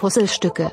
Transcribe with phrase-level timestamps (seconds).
[0.00, 0.72] Puzzlestücke.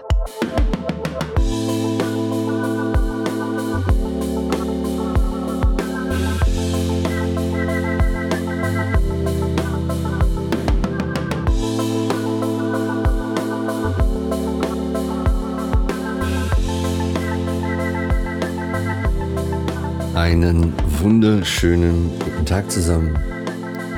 [20.16, 23.14] Einen wunderschönen guten Tag zusammen.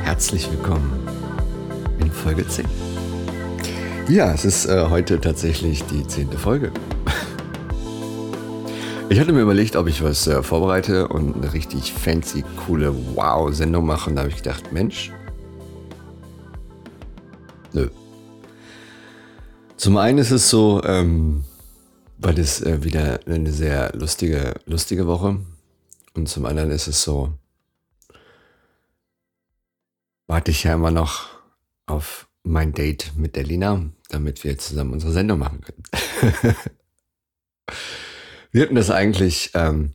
[0.01, 0.91] Herzlich willkommen
[1.99, 2.88] in Folge 10.
[4.09, 6.71] Ja, es ist äh, heute tatsächlich die zehnte Folge.
[9.11, 13.85] Ich hatte mir überlegt, ob ich was äh, vorbereite und eine richtig fancy, coole Wow-Sendung
[13.85, 14.09] mache.
[14.09, 15.11] Und da habe ich gedacht, Mensch,
[17.71, 17.89] nö.
[19.77, 21.43] Zum einen ist es so, ähm,
[22.17, 25.39] weil es äh, wieder eine sehr lustige, lustige Woche.
[26.15, 27.31] Und zum anderen ist es so,
[30.25, 31.27] warte ich ja immer noch
[31.85, 35.83] auf mein Date mit der Lina, damit wir zusammen unsere Sendung machen können.
[38.51, 39.93] wir hatten das eigentlich ähm,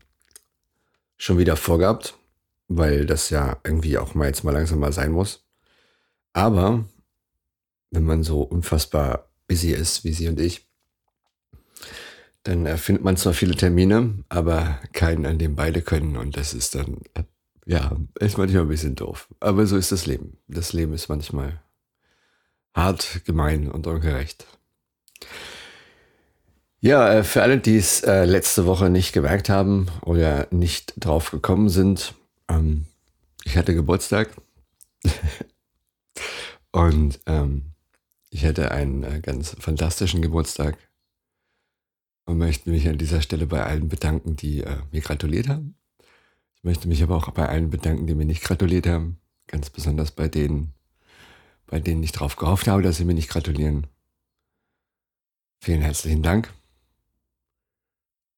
[1.16, 2.16] schon wieder vorgehabt,
[2.68, 5.44] weil das ja irgendwie auch mal jetzt mal langsam mal sein muss.
[6.32, 6.84] Aber
[7.90, 10.68] wenn man so unfassbar busy ist wie sie und ich,
[12.44, 16.16] dann erfindet man zwar viele Termine, aber keinen, an dem beide können.
[16.16, 16.98] Und das ist dann,
[17.66, 19.28] ja, ist manchmal ein bisschen doof.
[19.40, 20.36] Aber so ist das Leben.
[20.46, 21.63] Das Leben ist manchmal
[22.74, 24.46] hart, gemein und ungerecht.
[26.84, 31.30] Ja, äh, für alle, die es äh, letzte Woche nicht gemerkt haben oder nicht drauf
[31.30, 32.14] gekommen sind,
[32.46, 32.84] ähm,
[33.44, 34.28] ich hatte Geburtstag
[36.72, 37.72] und ähm,
[38.28, 40.76] ich hatte einen äh, ganz fantastischen Geburtstag
[42.26, 45.76] und möchte mich an dieser Stelle bei allen bedanken, die mir gratuliert haben.
[46.56, 49.20] Ich möchte mich aber auch bei allen bedanken, die mir nicht gratuliert haben.
[49.46, 50.72] Ganz besonders bei denen,
[51.74, 53.88] bei denen ich darauf gehofft habe, dass sie mir nicht gratulieren.
[55.60, 56.54] Vielen herzlichen Dank.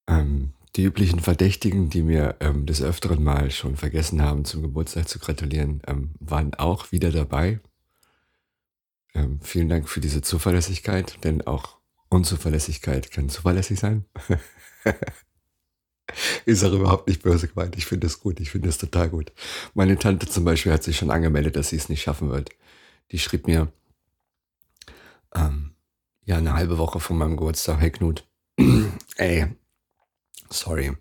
[0.09, 5.07] Ähm, die üblichen Verdächtigen, die mir ähm, des Öfteren mal schon vergessen haben, zum Geburtstag
[5.07, 7.61] zu gratulieren, ähm, waren auch wieder dabei.
[9.13, 11.77] Ähm, vielen Dank für diese Zuverlässigkeit, denn auch
[12.09, 14.07] Unzuverlässigkeit kann zuverlässig sein.
[16.47, 17.77] Ist auch überhaupt nicht böse gemeint.
[17.77, 18.41] Ich finde es gut.
[18.41, 19.31] Ich finde es total gut.
[19.75, 22.49] Meine Tante zum Beispiel hat sich schon angemeldet, dass sie es nicht schaffen wird.
[23.11, 23.73] Die schrieb mir,
[25.35, 25.75] ähm,
[26.25, 28.27] ja, eine halbe Woche vor meinem Geburtstag, hey Knut,
[29.17, 29.47] ey,
[30.51, 30.97] sorry.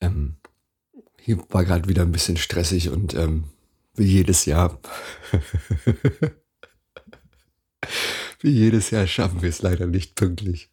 [0.00, 0.36] Ähm,
[1.18, 3.44] hier war gerade wieder ein bisschen stressig und ähm,
[3.94, 4.80] wie jedes Jahr
[8.40, 10.70] Wie jedes Jahr schaffen wir es leider nicht pünktlich,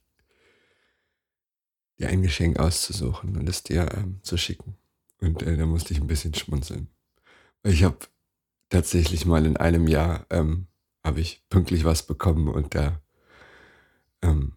[1.99, 4.77] dir ein Geschenk auszusuchen und es dir ähm, zu schicken.
[5.19, 6.87] Und äh, da musste ich ein bisschen schmunzeln.
[7.63, 7.97] Ich habe
[8.69, 10.67] tatsächlich mal in einem Jahr ähm,
[11.03, 13.01] habe ich pünktlich was bekommen und da
[14.21, 14.53] ähm,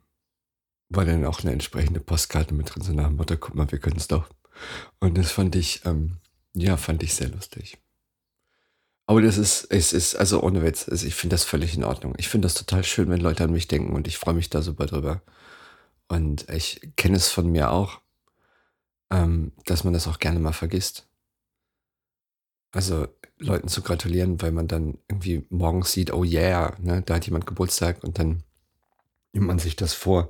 [0.88, 3.78] war dann auch eine entsprechende Postkarte mit drin, so nach dem Motto, guck mal, wir
[3.78, 4.28] können es doch.
[4.98, 6.16] Und das fand ich, ähm,
[6.54, 7.78] ja, fand ich sehr lustig.
[9.06, 12.14] Aber das ist, es ist, also ohne Witz, also ich finde das völlig in Ordnung.
[12.18, 14.62] Ich finde das total schön, wenn Leute an mich denken und ich freue mich da
[14.62, 15.22] super drüber.
[16.08, 18.00] Und ich kenne es von mir auch,
[19.10, 21.09] ähm, dass man das auch gerne mal vergisst.
[22.72, 23.08] Also
[23.38, 27.46] Leuten zu gratulieren, weil man dann irgendwie morgens sieht, oh yeah, ne, da hat jemand
[27.46, 28.42] Geburtstag und dann
[29.32, 30.28] nimmt man sich das vor,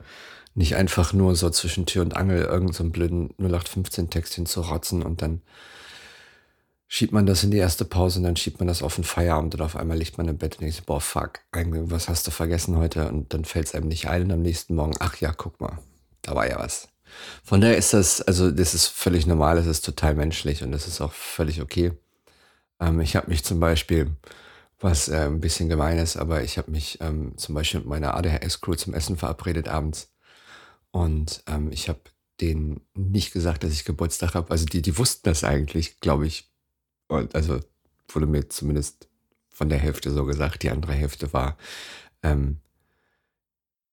[0.55, 5.43] nicht einfach nur so zwischen Tür und Angel irgendeinen so blöden 0815-Text hinzurotzen und dann
[6.87, 9.55] schiebt man das in die erste Pause und dann schiebt man das auf den Feierabend
[9.55, 12.77] und auf einmal liegt man im Bett und denkt, boah, fuck, was hast du vergessen
[12.79, 13.09] heute?
[13.09, 15.79] Und dann fällt es einem nicht ein und am nächsten Morgen, ach ja, guck mal,
[16.23, 16.89] da war ja was.
[17.45, 20.89] Von daher ist das, also das ist völlig normal, es ist total menschlich und es
[20.89, 21.93] ist auch völlig okay.
[22.81, 24.17] Ähm, ich habe mich zum Beispiel,
[24.81, 28.15] was äh, ein bisschen gemein ist, aber ich habe mich ähm, zum Beispiel mit meiner
[28.15, 30.13] ADHS-Crew zum Essen verabredet abends
[30.91, 32.01] und ähm, ich habe
[32.41, 34.51] denen nicht gesagt, dass ich Geburtstag habe.
[34.51, 36.51] Also die, die wussten das eigentlich, glaube ich,
[37.09, 37.61] und also
[38.09, 39.09] wurde mir zumindest
[39.49, 41.59] von der Hälfte so gesagt, die andere Hälfte war
[42.23, 42.61] ähm,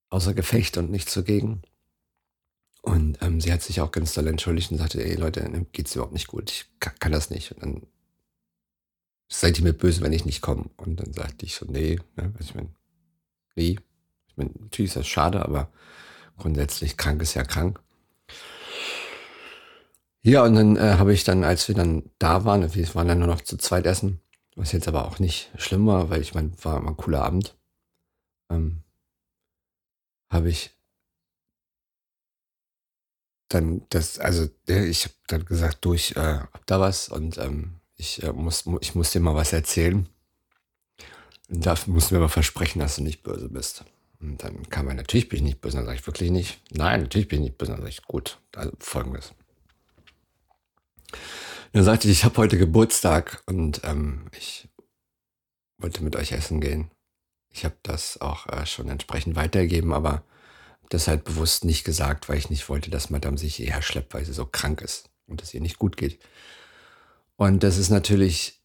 [0.10, 1.62] außer Gefecht und nicht zugegen.
[2.81, 6.13] Und ähm, sie hat sich auch ganz doll entschuldigt und sagte, ey Leute, geht's überhaupt
[6.13, 7.51] nicht gut, ich kann, das nicht.
[7.51, 7.81] Und dann
[9.29, 10.69] seid ihr mir böse, wenn ich nicht komme.
[10.77, 12.69] Und dann sagte ich so, nee, ne, ich meine,
[13.56, 13.79] wie?
[14.27, 15.71] Ich meine, natürlich ist das schade, aber
[16.38, 17.79] grundsätzlich krank ist ja krank.
[20.24, 23.19] Ja, und dann äh, habe ich dann, als wir dann da waren, wir waren dann
[23.19, 24.21] nur noch zu zweit essen,
[24.56, 27.56] was jetzt aber auch nicht schlimm war, weil ich meine, war immer ein cooler Abend,
[28.50, 28.83] ähm,
[30.29, 30.71] habe ich
[33.50, 37.76] dann das, also ich habe dann gesagt, du, ich äh, hab da was und ähm,
[37.98, 40.08] ich, äh, muss, ich muss dir mal was erzählen.
[41.50, 43.84] Und dafür musst du mir aber versprechen, dass du nicht böse bist.
[44.20, 45.78] Und dann kam er, natürlich bin ich nicht böse.
[45.78, 46.62] Dann sage ich, wirklich nicht?
[46.72, 47.72] Nein, natürlich bin ich nicht böse.
[47.72, 49.34] Dann sage ich, gut, also folgendes.
[51.74, 54.68] Dann sagte ich, ich habe heute Geburtstag und ähm, ich
[55.78, 56.92] wollte mit euch essen gehen.
[57.52, 60.24] Ich habe das auch äh, schon entsprechend weitergegeben, aber
[60.90, 64.26] das halt bewusst nicht gesagt, weil ich nicht wollte, dass Madame sich eher schleppt, weil
[64.26, 66.20] sie so krank ist und es ihr nicht gut geht.
[67.38, 68.62] Und das ist natürlich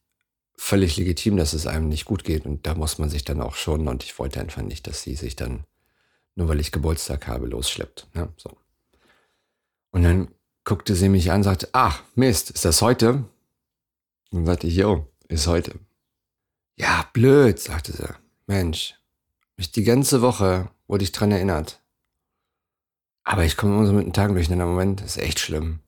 [0.57, 3.55] völlig legitim, dass es einem nicht gut geht und da muss man sich dann auch
[3.55, 5.65] schonen und ich wollte einfach nicht, dass sie sich dann,
[6.35, 8.09] nur weil ich Geburtstag habe, losschleppt.
[8.15, 8.57] Ja, so.
[9.91, 10.29] Und dann
[10.65, 13.25] guckte sie mich an und sagte, ach Mist, ist das heute?
[14.31, 15.75] Und dann sagte ich, jo, ist heute.
[16.77, 18.09] Ja, blöd, sagte sie.
[18.47, 18.95] Mensch,
[19.57, 21.81] mich die ganze Woche wurde ich dran erinnert.
[23.25, 24.67] Aber ich komme immer so mit den Tagen durcheinander.
[24.67, 25.81] Moment, ist echt schlimm.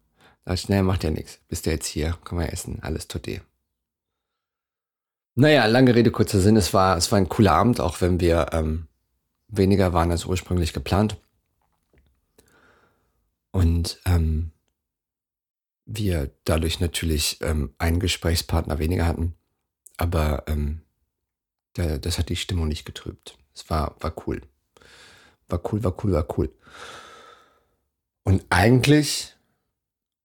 [0.44, 1.40] Da ich, naja, macht ja nichts.
[1.48, 3.40] Bist du jetzt hier, komm mal essen, alles tut dir.
[5.36, 6.56] Naja, lange Rede, kurzer Sinn.
[6.56, 8.86] Es war, es war ein cooler Abend, auch wenn wir ähm,
[9.48, 11.16] weniger waren als ursprünglich geplant.
[13.50, 14.52] Und ähm,
[15.86, 19.34] wir dadurch natürlich ähm, einen Gesprächspartner weniger hatten.
[19.96, 20.82] Aber ähm,
[21.76, 23.36] der, das hat die Stimmung nicht getrübt.
[23.54, 24.42] Es war, war cool.
[25.48, 26.52] War cool, war cool, war cool.
[28.24, 29.36] Und eigentlich,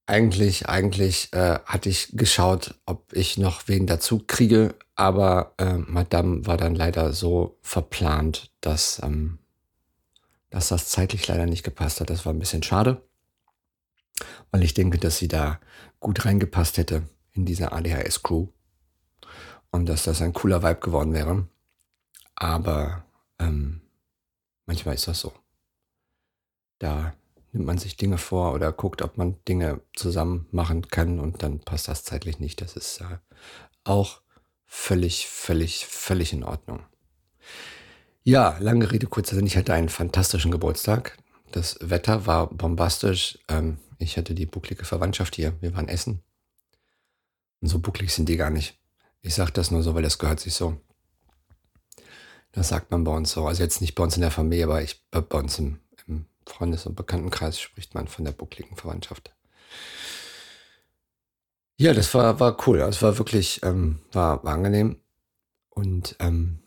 [0.10, 6.46] eigentlich, eigentlich äh, hatte ich geschaut, ob ich noch wen dazu kriege, aber äh, Madame
[6.48, 9.38] war dann leider so verplant, dass, ähm,
[10.50, 12.10] dass das zeitlich leider nicht gepasst hat.
[12.10, 13.02] Das war ein bisschen schade,
[14.52, 15.60] weil ich denke, dass sie da
[16.00, 17.04] gut reingepasst hätte
[17.34, 18.48] in diese ADHS-Crew
[19.70, 21.48] und dass das ein cooler Vibe geworden wäre.
[22.36, 23.06] Aber
[23.38, 23.82] ähm,
[24.66, 25.34] manchmal ist das so.
[26.80, 27.14] Da
[27.52, 31.60] nimmt man sich Dinge vor oder guckt, ob man Dinge zusammen machen kann und dann
[31.60, 32.62] passt das zeitlich nicht.
[32.62, 33.18] Das ist äh,
[33.84, 34.22] auch
[34.66, 36.82] völlig, völlig, völlig in Ordnung.
[38.24, 39.48] Ja, lange Rede, kurzer Sinn.
[39.48, 41.18] Ich hatte einen fantastischen Geburtstag.
[41.52, 43.40] Das Wetter war bombastisch.
[43.48, 45.56] Ähm, ich hatte die bucklige Verwandtschaft hier.
[45.62, 46.22] Wir waren essen.
[47.62, 48.78] Und so bucklig sind die gar nicht.
[49.22, 50.80] Ich sage das nur so, weil das gehört sich so.
[52.52, 53.48] Das sagt man bei uns so.
[53.48, 55.80] Also jetzt nicht bei uns in der Familie, aber ich, bei uns im
[56.50, 59.34] Freundes- und Bekanntenkreis spricht man von der buckligen Verwandtschaft.
[61.78, 62.82] Ja, das war, war cool.
[62.82, 65.00] Es war wirklich, ähm, war, war angenehm.
[65.70, 66.60] Und ähm,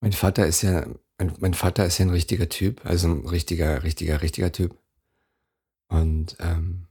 [0.00, 0.86] mein Vater ist ja,
[1.18, 4.76] mein, mein, Vater ist ja ein richtiger Typ, also ein richtiger, richtiger, richtiger Typ.
[5.88, 6.88] Und ähm,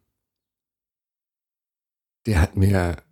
[2.26, 3.04] der hat mir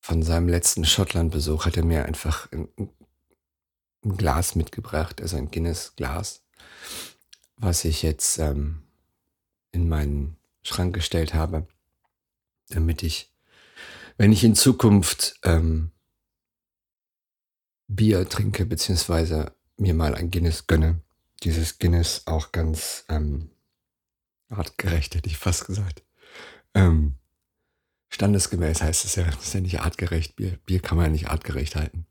[0.00, 2.90] von seinem letzten Schottland-Besuch hat er mir einfach ein, ein,
[4.02, 6.42] Glas mitgebracht, also ein Guinness-Glas,
[7.56, 8.82] was ich jetzt ähm,
[9.72, 11.66] in meinen Schrank gestellt habe,
[12.68, 13.32] damit ich,
[14.16, 15.90] wenn ich in Zukunft ähm,
[17.88, 21.00] Bier trinke, beziehungsweise mir mal ein Guinness gönne,
[21.42, 23.50] dieses Guinness auch ganz ähm,
[24.48, 26.02] artgerecht, hätte ich fast gesagt,
[26.74, 27.14] ähm,
[28.10, 30.36] Standesgemäß heißt es ja, das ist ja nicht artgerecht.
[30.36, 32.06] Bier, Bier kann man ja nicht artgerecht halten.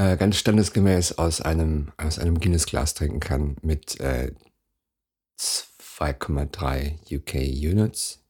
[0.00, 4.32] Äh, ganz standesgemäß aus einem, aus einem Guinness-Glas trinken kann mit äh,
[5.38, 8.24] 2,3 UK Units.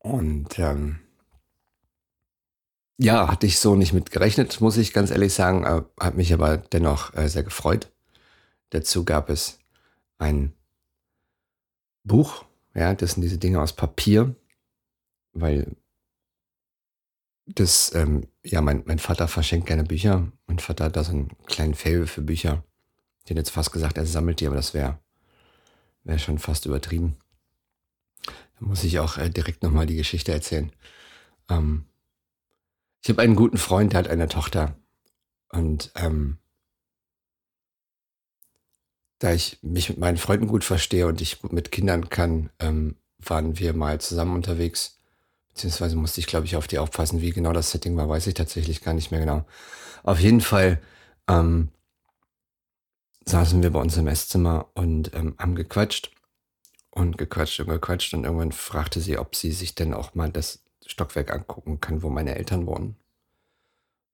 [0.00, 0.98] Und ähm,
[2.96, 6.32] ja, hatte ich so nicht mit gerechnet, muss ich ganz ehrlich sagen, äh, hat mich
[6.34, 7.88] aber dennoch äh, sehr gefreut.
[8.70, 9.60] Dazu gab es
[10.18, 10.54] ein
[12.02, 14.34] Buch, ja, das sind diese Dinge aus Papier,
[15.34, 15.76] weil
[17.54, 20.30] das, ähm, ja, mein, mein Vater verschenkt gerne Bücher.
[20.46, 22.62] Mein Vater hat da so einen kleinen Fable für Bücher.
[23.24, 24.98] Ich hätte jetzt fast gesagt, er sammelt die, aber das wäre
[26.04, 27.16] wär schon fast übertrieben.
[28.24, 30.72] Da muss ich auch äh, direkt nochmal die Geschichte erzählen.
[31.48, 31.84] Ähm,
[33.02, 34.76] ich habe einen guten Freund, der hat eine Tochter.
[35.50, 36.38] Und ähm,
[39.18, 42.96] da ich mich mit meinen Freunden gut verstehe und ich gut mit Kindern kann, ähm,
[43.18, 44.97] waren wir mal zusammen unterwegs
[45.58, 47.20] Beziehungsweise musste ich, glaube ich, auf die aufpassen.
[47.20, 49.44] Wie genau das Setting war, weiß ich tatsächlich gar nicht mehr genau.
[50.04, 50.80] Auf jeden Fall
[51.26, 51.70] ähm,
[53.24, 56.12] saßen wir bei uns im Esszimmer und ähm, haben gequatscht
[56.90, 58.14] und gequatscht und gequatscht.
[58.14, 62.08] Und irgendwann fragte sie, ob sie sich denn auch mal das Stockwerk angucken kann, wo
[62.08, 62.94] meine Eltern wohnen.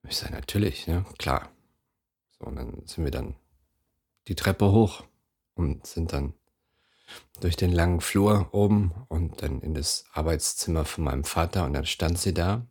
[0.08, 1.50] Ich sage, natürlich, ja, klar.
[2.38, 3.34] So, und dann sind wir dann
[4.28, 5.04] die Treppe hoch
[5.56, 6.32] und sind dann
[7.40, 11.86] durch den langen Flur oben und dann in das Arbeitszimmer von meinem Vater und dann
[11.86, 12.66] stand sie da,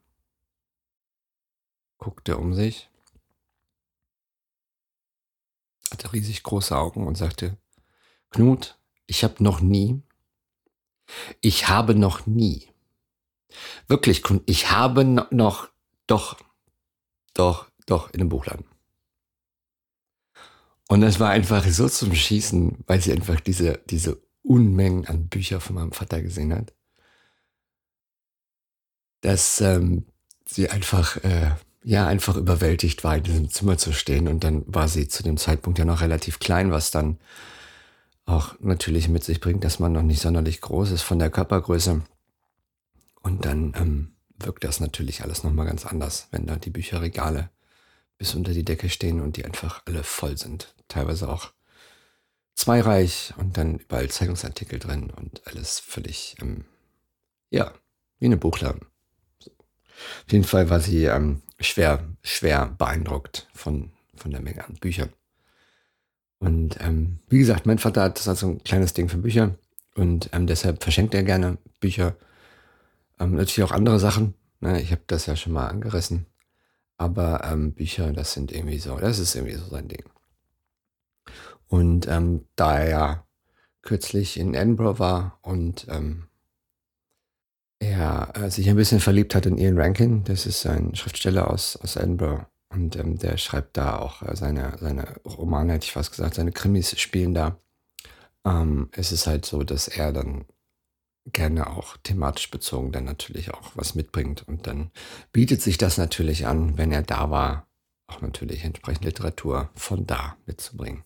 [1.98, 2.90] guckte um sich,
[5.92, 7.58] hatte riesig große Augen und sagte,
[8.32, 10.02] Knut, ich habe noch nie,
[11.42, 12.68] ich habe noch nie,
[13.88, 15.70] wirklich, ich habe noch,
[16.08, 16.38] doch,
[17.34, 18.66] doch, doch, in einem Buchladen.
[20.88, 25.62] Und das war einfach so zum Schießen, weil sie einfach diese, diese Unmengen an Büchern
[25.62, 26.74] von meinem Vater gesehen hat,
[29.22, 30.06] dass ähm,
[30.46, 31.52] sie einfach, äh,
[31.84, 34.28] ja, einfach überwältigt war, in diesem Zimmer zu stehen.
[34.28, 37.18] Und dann war sie zu dem Zeitpunkt ja noch relativ klein, was dann
[38.26, 42.02] auch natürlich mit sich bringt, dass man noch nicht sonderlich groß ist von der Körpergröße.
[43.22, 47.50] Und dann ähm, wirkt das natürlich alles nochmal ganz anders, wenn da die Bücherregale
[48.18, 50.76] bis unter die Decke stehen und die einfach alle voll sind.
[50.88, 51.52] Teilweise auch
[52.56, 56.66] zweireich und dann überall Zeitungsartikel drin und alles völlig, ähm,
[57.50, 57.74] ja,
[58.20, 58.82] wie eine Buchladen.
[59.40, 59.52] So.
[59.52, 65.10] Auf jeden Fall war sie ähm, schwer, schwer beeindruckt von, von der Menge an Büchern.
[66.40, 69.56] Und ähm, wie gesagt, mein Vater hat das also ein kleines Ding für Bücher
[69.96, 72.16] und ähm, deshalb verschenkt er gerne Bücher.
[73.20, 74.34] Ähm, natürlich auch andere Sachen.
[74.60, 74.82] Ne?
[74.82, 76.26] Ich habe das ja schon mal angerissen.
[76.98, 80.04] Aber ähm, Bücher, das sind irgendwie so, das ist irgendwie so sein Ding.
[81.74, 83.28] Und ähm, da er ja
[83.82, 86.28] kürzlich in Edinburgh war und ähm,
[87.80, 91.76] er äh, sich ein bisschen verliebt hat in Ian Rankin, das ist ein Schriftsteller aus,
[91.78, 96.12] aus Edinburgh, und ähm, der schreibt da auch äh, seine, seine Romane, hätte ich fast
[96.12, 97.58] gesagt, seine Krimis spielen da.
[98.46, 100.46] Ähm, es ist halt so, dass er dann
[101.26, 104.48] gerne auch thematisch bezogen dann natürlich auch was mitbringt.
[104.48, 104.92] Und dann
[105.32, 107.66] bietet sich das natürlich an, wenn er da war,
[108.06, 111.04] auch natürlich entsprechend Literatur von da mitzubringen.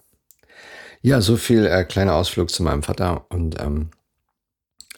[1.02, 3.92] Ja, so viel äh, kleiner Ausflug zu meinem Vater und ähm,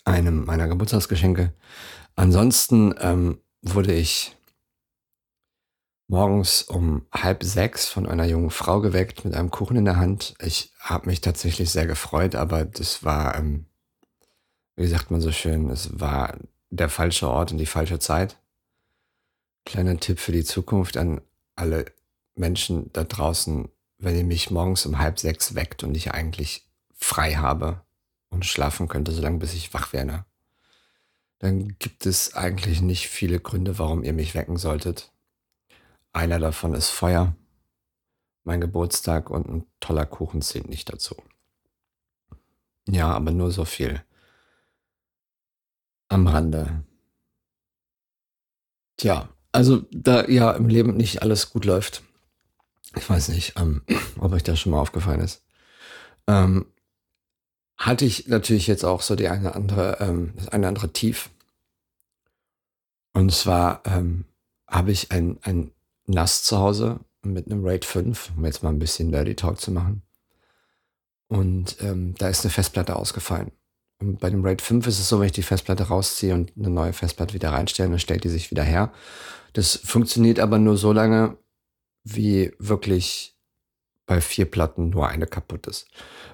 [0.06, 1.54] einem meiner Geburtstagsgeschenke.
[2.16, 4.36] Ansonsten ähm, wurde ich
[6.08, 10.34] morgens um halb sechs von einer jungen Frau geweckt mit einem Kuchen in der Hand.
[10.42, 13.68] Ich habe mich tatsächlich sehr gefreut, aber das war, ähm,
[14.76, 16.38] wie sagt man so schön, es war
[16.72, 18.38] der falsche Ort und die falsche Zeit.
[19.66, 21.22] Kleiner Tipp für die Zukunft an
[21.56, 21.86] alle
[22.36, 27.36] Menschen da draußen, wenn ihr mich morgens um halb sechs weckt und ich eigentlich frei
[27.36, 27.82] habe
[28.30, 30.26] und schlafen könnte, solange bis ich wach werde,
[31.40, 35.12] dann gibt es eigentlich nicht viele Gründe, warum ihr mich wecken solltet.
[36.14, 37.36] Einer davon ist Feuer.
[38.44, 41.16] Mein Geburtstag und ein toller Kuchen zählt nicht dazu.
[42.88, 44.04] Ja, aber nur so viel.
[46.08, 46.84] Am Rande.
[48.98, 52.04] Tja, also da ja im Leben nicht alles gut läuft.
[52.96, 53.82] Ich weiß nicht, ähm,
[54.20, 55.44] ob euch das schon mal aufgefallen ist.
[56.28, 56.66] Ähm,
[57.78, 61.30] hatte ich natürlich jetzt auch so die eine andere, ähm, das eine andere Tief.
[63.14, 64.26] Und zwar ähm,
[64.68, 65.72] habe ich ein, ein
[66.06, 69.72] NAS zu Hause mit einem RAID 5, um jetzt mal ein bisschen Dirty Talk zu
[69.72, 70.02] machen.
[71.28, 73.52] Und ähm, da ist eine Festplatte ausgefallen.
[74.02, 76.70] Und bei dem RAID 5 ist es so, wenn ich die Festplatte rausziehe und eine
[76.70, 78.92] neue Festplatte wieder reinstelle, dann stellt die sich wieder her.
[79.54, 81.38] Das funktioniert aber nur so lange,
[82.04, 83.36] wie wirklich
[84.06, 85.88] bei vier Platten nur eine kaputt ist.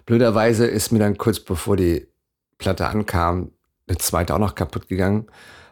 [0.05, 2.07] Blöderweise ist mir dann kurz bevor die
[2.57, 3.51] Platte ankam,
[3.87, 5.27] eine zweite auch noch kaputt gegangen.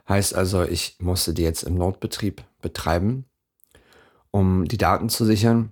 [0.09, 3.25] Heißt also, ich musste die jetzt im Notbetrieb betreiben
[4.33, 5.71] um die Daten zu sichern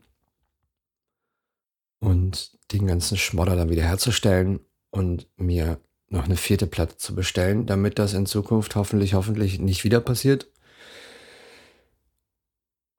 [1.99, 4.59] und den ganzen Schmodder dann wieder herzustellen
[4.91, 9.83] und mir noch eine vierte Platte zu bestellen, damit das in Zukunft hoffentlich, hoffentlich nicht
[9.83, 10.50] wieder passiert.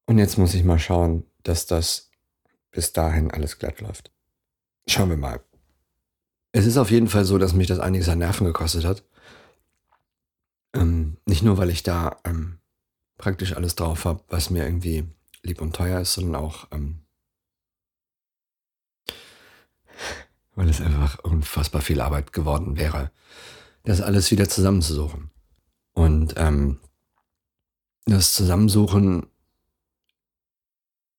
[0.06, 2.10] Und jetzt muss ich mal schauen, dass das
[2.70, 4.10] bis dahin alles glatt läuft.
[4.86, 5.40] Schauen wir mal.
[6.52, 9.04] Es ist auf jeden Fall so, dass mich das einiges an Nerven gekostet hat.
[10.74, 12.58] Ähm, nicht nur, weil ich da ähm,
[13.16, 15.04] praktisch alles drauf habe, was mir irgendwie
[15.42, 17.00] lieb und teuer ist, sondern auch, ähm,
[20.54, 23.10] weil es einfach unfassbar viel Arbeit geworden wäre,
[23.84, 25.30] das alles wieder zusammenzusuchen.
[25.92, 26.80] Und ähm,
[28.06, 29.26] das Zusammensuchen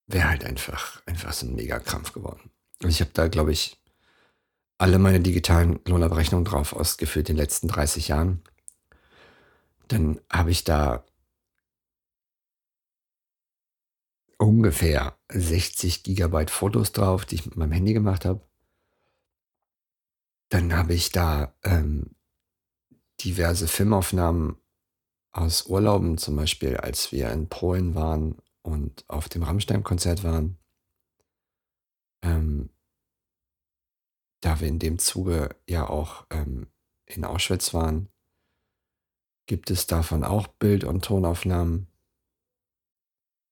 [0.07, 2.51] wäre halt einfach, einfach so ein Mega-Krampf geworden.
[2.81, 3.79] Und ich habe da, glaube ich,
[4.77, 8.41] alle meine digitalen Lohnabrechnungen drauf ausgeführt in den letzten 30 Jahren.
[9.87, 11.05] Dann habe ich da
[14.37, 18.41] ungefähr 60 Gigabyte Fotos drauf, die ich mit meinem Handy gemacht habe.
[20.49, 22.15] Dann habe ich da ähm,
[23.23, 24.57] diverse Filmaufnahmen
[25.31, 30.57] aus Urlauben, zum Beispiel als wir in Polen waren und auf dem Rammstein-Konzert waren.
[32.23, 32.69] Ähm,
[34.41, 36.67] da wir in dem Zuge ja auch ähm,
[37.05, 38.09] in Auschwitz waren,
[39.45, 41.87] gibt es davon auch Bild- und Tonaufnahmen.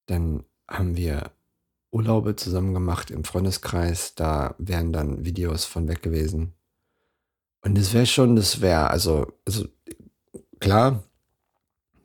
[0.08, 1.32] Dann haben wir
[1.92, 4.16] Urlaube zusammen gemacht im Freundeskreis.
[4.16, 6.54] Da wären dann Videos von weg gewesen.
[7.62, 9.68] Und das wäre schon, das wäre, also, also
[10.60, 11.04] klar,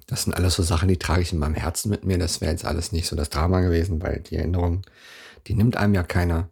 [0.07, 2.19] das sind alles so Sachen, die trage ich in meinem Herzen mit mir.
[2.19, 4.83] Das wäre jetzt alles nicht so das Drama gewesen, weil die Erinnerung,
[5.47, 6.49] die nimmt einem ja keiner.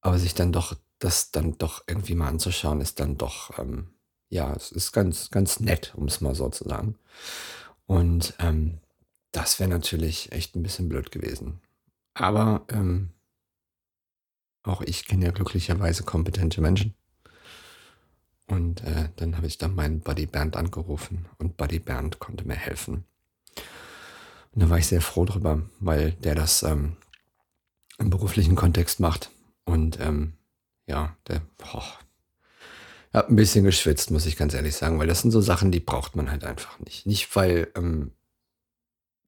[0.00, 3.90] Aber sich dann doch, das dann doch irgendwie mal anzuschauen, ist dann doch, ähm,
[4.30, 6.96] ja, es ist ganz, ganz nett, um es mal so zu sagen.
[7.86, 8.78] Und ähm,
[9.30, 11.60] das wäre natürlich echt ein bisschen blöd gewesen.
[12.14, 13.10] Aber ähm,
[14.64, 16.94] auch ich kenne ja glücklicherweise kompetente Menschen.
[18.52, 22.54] Und äh, dann habe ich dann meinen Buddy Bernd angerufen und Buddy Bernd konnte mir
[22.54, 23.06] helfen.
[24.50, 26.98] Und da war ich sehr froh drüber, weil der das ähm,
[27.96, 29.30] im beruflichen Kontext macht.
[29.64, 30.34] Und ähm,
[30.86, 31.98] ja, der boah,
[33.14, 35.80] hat ein bisschen geschwitzt, muss ich ganz ehrlich sagen, weil das sind so Sachen, die
[35.80, 37.06] braucht man halt einfach nicht.
[37.06, 38.12] Nicht, weil ähm,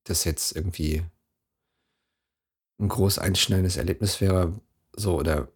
[0.05, 1.03] das jetzt irgendwie
[2.79, 4.61] ein groß einschneidendes Erlebnis wäre,
[4.93, 5.49] so oder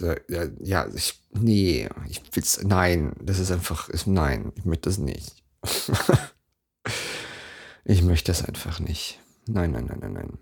[0.00, 4.98] ja, ja, ich, nee, ich will's, nein, das ist einfach, ist, nein, ich möchte das
[4.98, 5.42] nicht.
[7.84, 9.20] ich möchte das einfach nicht.
[9.46, 10.38] Nein, nein, nein, nein, nein.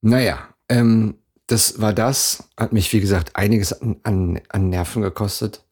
[0.00, 5.64] Naja, ähm, das war das, hat mich, wie gesagt, einiges an, an, an Nerven gekostet.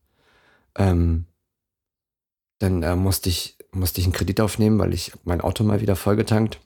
[0.74, 1.26] Ähm,
[2.58, 5.96] dann äh, musste ich, musste ich einen Kredit aufnehmen, weil ich mein Auto mal wieder
[5.96, 6.60] vollgetankt.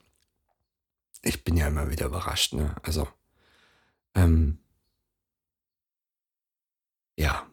[1.23, 2.77] Ich bin ja immer wieder überrascht, ne?
[2.83, 3.09] Also,
[4.15, 4.59] ähm,
[7.21, 7.47] ja.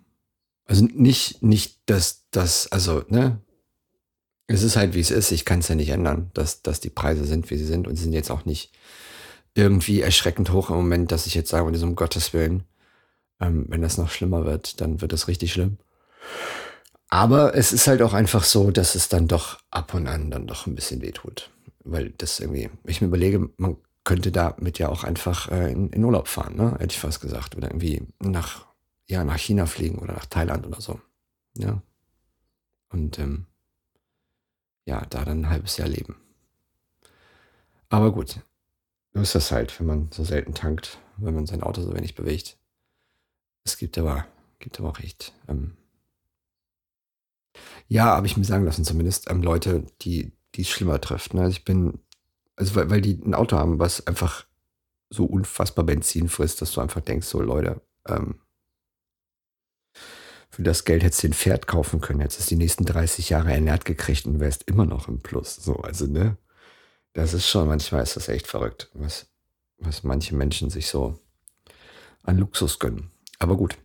[0.66, 3.42] Also nicht, nicht, dass das, also, ne?
[4.48, 5.32] Es ist halt, wie es ist.
[5.32, 7.86] Ich kann es ja nicht ändern, dass, dass die Preise sind, wie sie sind.
[7.86, 8.72] Und sie sind jetzt auch nicht
[9.56, 12.64] irgendwie erschreckend hoch im Moment, dass ich jetzt sage, um Gottes Willen,
[13.42, 15.78] ähm, wenn das noch schlimmer wird, dann wird das richtig schlimm.
[17.10, 20.48] Aber es ist halt auch einfach so, dass es dann doch ab und an dann
[20.48, 21.50] doch ein bisschen wehtut.
[21.84, 26.04] Weil das irgendwie, ich mir überlege, man könnte damit ja auch einfach äh, in, in
[26.06, 26.72] Urlaub fahren, ne?
[26.80, 27.58] Hätte ich fast gesagt.
[27.58, 28.67] Oder irgendwie nach
[29.10, 31.00] ja, nach China fliegen oder nach Thailand oder so.
[31.56, 31.82] Ja.
[32.90, 33.46] Und ähm,
[34.86, 36.16] ja, da dann ein halbes Jahr leben.
[37.89, 38.39] Aber gut,
[39.13, 42.15] so ist das halt, wenn man so selten tankt, wenn man sein Auto so wenig
[42.15, 42.58] bewegt.
[43.63, 44.26] Es gibt aber,
[44.60, 45.76] gibt aber auch echt, ähm,
[47.88, 51.34] ja, habe ich mir sagen lassen, zumindest ähm, Leute, die es schlimmer trifft.
[51.34, 51.41] Ne?
[51.41, 52.00] Also ich bin,
[52.56, 54.46] also weil, weil die ein Auto haben, was einfach
[55.10, 58.41] so unfassbar Benzin frisst, dass du einfach denkst, so Leute, ähm,
[60.50, 63.54] für das Geld hättest du ein Pferd kaufen können, hättest es die nächsten 30 Jahre
[63.54, 65.56] ernährt gekriegt und wärst immer noch im Plus.
[65.56, 66.38] So, also, ne?
[67.14, 69.28] Das ist schon, manchmal ist das echt verrückt, was,
[69.78, 71.20] was manche Menschen sich so
[72.24, 73.12] an Luxus gönnen.
[73.40, 73.78] Aber gut.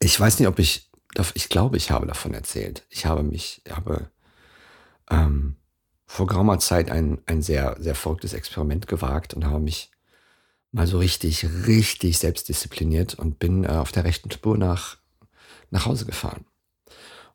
[0.00, 0.90] Ich weiß nicht, ob ich,
[1.34, 2.84] ich glaube, ich habe davon erzählt.
[2.88, 4.10] Ich habe mich, ich habe
[5.10, 5.56] ähm,
[6.06, 9.90] vor geraumer Zeit ein, ein sehr, sehr verrücktes Experiment gewagt und habe mich
[10.72, 14.98] mal so richtig, richtig selbstdiszipliniert und bin äh, auf der rechten Spur nach
[15.72, 16.44] nach Hause gefahren.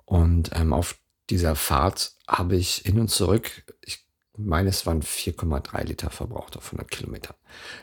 [0.05, 0.97] Und ähm, auf
[1.29, 4.05] dieser Fahrt habe ich hin und zurück, ich
[4.37, 7.35] meine, es waren 4,3 Liter verbraucht auf 100 Kilometer.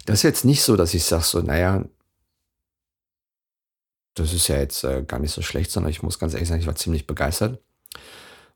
[0.06, 1.84] Das ist jetzt nicht so, dass ich sage so, naja,
[4.14, 6.60] das ist ja jetzt äh, gar nicht so schlecht, sondern ich muss ganz ehrlich sagen,
[6.60, 7.60] ich war ziemlich begeistert.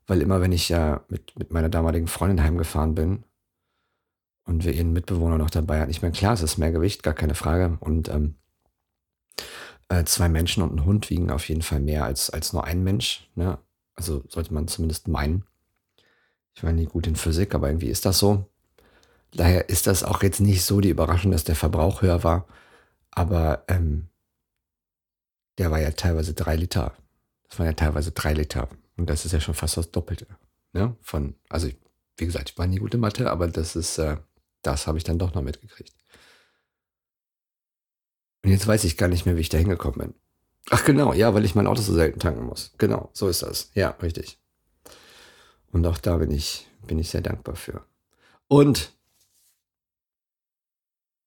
[0.07, 3.25] Weil immer, wenn ich ja mit, mit meiner damaligen Freundin heimgefahren bin
[4.45, 7.13] und wir ihren Mitbewohner noch dabei hatten, ich meine, klar, es ist mehr Gewicht, gar
[7.13, 7.77] keine Frage.
[7.81, 8.37] Und ähm,
[9.89, 12.83] äh, zwei Menschen und ein Hund wiegen auf jeden Fall mehr als, als nur ein
[12.85, 13.29] Mensch.
[13.35, 13.59] Ne?
[13.95, 15.45] Also sollte man zumindest meinen.
[16.55, 18.47] Ich war nie gut in Physik, aber irgendwie ist das so.
[19.33, 22.47] Daher ist das auch jetzt nicht so die Überraschung, dass der Verbrauch höher war.
[23.11, 24.09] Aber ähm,
[25.59, 26.95] der war ja teilweise drei Liter.
[27.49, 28.69] Das waren ja teilweise drei Liter.
[28.97, 30.27] Und das ist ja schon fast das Doppelte.
[30.73, 30.97] Ne?
[31.01, 31.69] Von, also,
[32.17, 34.17] wie gesagt, ich war nie gut in Mathe, aber das ist, äh,
[34.63, 35.93] das habe ich dann doch noch mitgekriegt.
[38.49, 40.15] Und jetzt weiß ich gar nicht mehr, wie ich da hingekommen bin.
[40.71, 42.73] Ach genau, ja, weil ich mein Auto so selten tanken muss.
[42.79, 43.71] Genau, so ist das.
[43.75, 44.39] Ja, richtig.
[45.71, 47.85] Und auch da bin ich, bin ich sehr dankbar für.
[48.47, 48.97] Und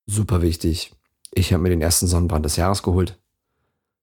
[0.08, 0.96] super wichtig,
[1.30, 3.20] ich habe mir den ersten Sonnenbrand des Jahres geholt.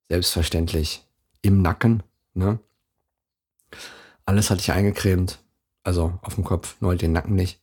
[0.08, 1.04] Selbstverständlich.
[1.42, 2.04] Im Nacken.
[2.34, 2.60] Ne?
[4.26, 5.40] Alles hatte ich eingecremt.
[5.82, 7.60] Also auf dem Kopf, nur halt den Nacken nicht.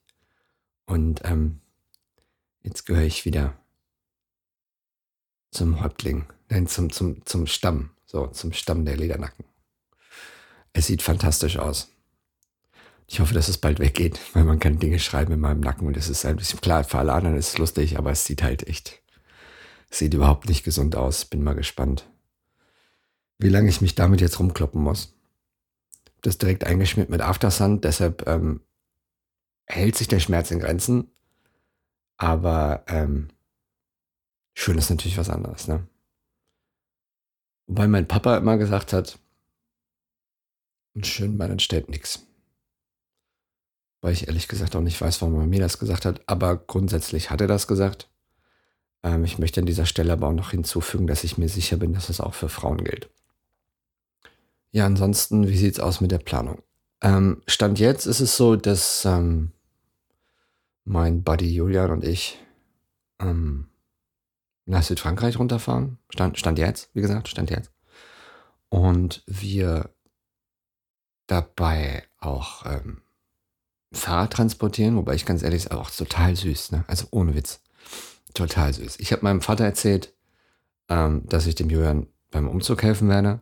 [0.86, 1.62] Und ähm,
[2.62, 3.58] jetzt gehöre ich wieder
[5.56, 9.46] zum Häuptling, nein, zum, zum, zum Stamm, so zum Stamm der Ledernacken.
[10.74, 11.89] Es sieht fantastisch aus.
[13.08, 15.98] Ich hoffe, dass es bald weggeht, weil man kann Dinge schreiben in meinem Nacken und
[15.98, 18.68] es ist ein bisschen klar, für alle anderen ist es lustig, aber es sieht halt
[18.68, 19.02] echt,
[19.89, 21.26] sieht überhaupt nicht gesund aus.
[21.26, 22.08] Bin mal gespannt,
[23.39, 25.13] wie lange ich mich damit jetzt rumkloppen muss.
[26.22, 28.62] Das direkt eingeschmiert mit Aftersun, deshalb ähm,
[29.68, 31.12] hält sich der Schmerz in Grenzen,
[32.18, 33.30] aber ähm,
[34.56, 35.86] Schön ist natürlich was anderes, ne?
[37.68, 39.20] Wobei mein Papa immer gesagt hat,
[40.96, 42.26] ein schön Bein entstellt nichts.
[44.02, 47.30] Weil ich ehrlich gesagt auch nicht weiß, warum er mir das gesagt hat, aber grundsätzlich
[47.30, 48.10] hat er das gesagt.
[49.04, 51.94] Ähm, ich möchte an dieser Stelle aber auch noch hinzufügen, dass ich mir sicher bin,
[51.94, 53.10] dass es auch für Frauen gilt.
[54.72, 56.62] Ja, ansonsten, wie sieht es aus mit der Planung?
[57.02, 59.52] Ähm, Stand jetzt ist es so, dass ähm,
[60.86, 62.39] mein Buddy Julian und ich
[63.20, 63.68] ähm,
[64.65, 65.97] nach Südfrankreich runterfahren.
[66.10, 67.71] Stand, stand jetzt, wie gesagt, stand jetzt.
[68.69, 69.89] Und wir
[71.28, 73.01] dabei auch ähm,
[73.91, 76.84] Fahrrad transportieren, wobei ich ganz ehrlich sage, auch total süß, ne?
[76.88, 77.62] Also ohne Witz.
[78.34, 78.99] Total süß.
[78.99, 80.13] Ich habe meinem Vater erzählt,
[80.89, 83.41] ähm, dass ich dem Julian beim Umzug helfen werde.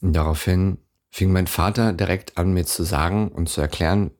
[0.00, 0.78] Und daraufhin
[1.10, 4.12] fing mein Vater direkt an, mir zu sagen und zu erklären,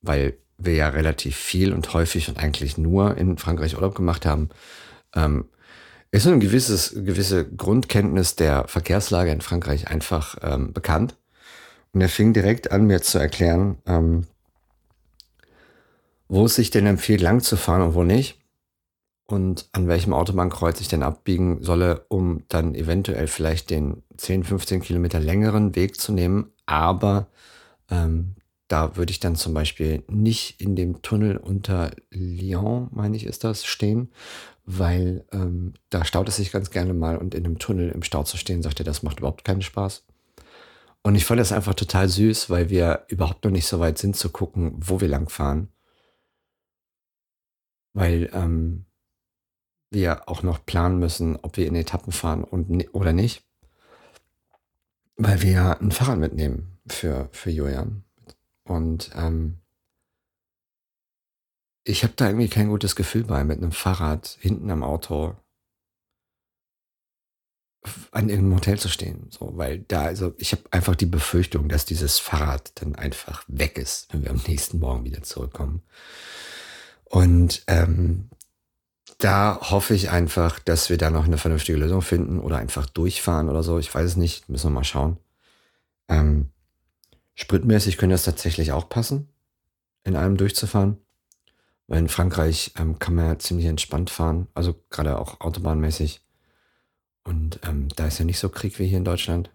[0.00, 4.50] weil wir ja relativ viel und häufig und eigentlich nur in Frankreich Urlaub gemacht haben,
[5.14, 5.46] ähm,
[6.10, 11.16] ist eine gewisses, gewisse Grundkenntnis der Verkehrslage in Frankreich einfach ähm, bekannt.
[11.92, 14.26] Und er fing direkt an, mir zu erklären, ähm,
[16.28, 18.38] wo es sich denn empfiehlt, lang zu fahren und wo nicht.
[19.26, 24.80] Und an welchem Autobahnkreuz ich denn abbiegen solle, um dann eventuell vielleicht den 10, 15
[24.80, 26.52] Kilometer längeren Weg zu nehmen.
[26.64, 27.26] Aber
[27.90, 28.36] ähm,
[28.68, 33.44] da würde ich dann zum Beispiel nicht in dem Tunnel unter Lyon, meine ich, ist
[33.44, 34.10] das, stehen,
[34.70, 38.24] weil ähm, da staut es sich ganz gerne mal und in einem Tunnel im Stau
[38.24, 40.04] zu stehen, sagt er, das macht überhaupt keinen Spaß.
[41.02, 44.14] Und ich fand das einfach total süß, weil wir überhaupt noch nicht so weit sind
[44.14, 45.68] zu gucken, wo wir lang fahren.
[47.94, 48.84] Weil ähm,
[49.90, 53.42] wir auch noch planen müssen, ob wir in Etappen fahren und, oder nicht.
[55.16, 58.04] Weil wir ein Fahrrad mitnehmen für, für Julian.
[58.64, 59.60] Und ähm,
[61.88, 65.36] ich habe da irgendwie kein gutes Gefühl bei, mit einem Fahrrad hinten am Auto
[68.10, 69.28] an irgendeinem Hotel zu stehen.
[69.30, 73.78] So, weil da, also ich habe einfach die Befürchtung, dass dieses Fahrrad dann einfach weg
[73.78, 75.82] ist, wenn wir am nächsten Morgen wieder zurückkommen.
[77.04, 78.28] Und ähm,
[79.16, 83.48] da hoffe ich einfach, dass wir da noch eine vernünftige Lösung finden oder einfach durchfahren
[83.48, 83.78] oder so.
[83.78, 85.16] Ich weiß es nicht, müssen wir mal schauen.
[86.08, 86.50] Ähm,
[87.34, 89.28] spritmäßig könnte das tatsächlich auch passen,
[90.04, 90.98] in einem durchzufahren.
[91.88, 96.20] Weil in Frankreich ähm, kann man ja ziemlich entspannt fahren, also gerade auch autobahnmäßig.
[97.24, 99.50] Und ähm, da ist ja nicht so Krieg wie hier in Deutschland.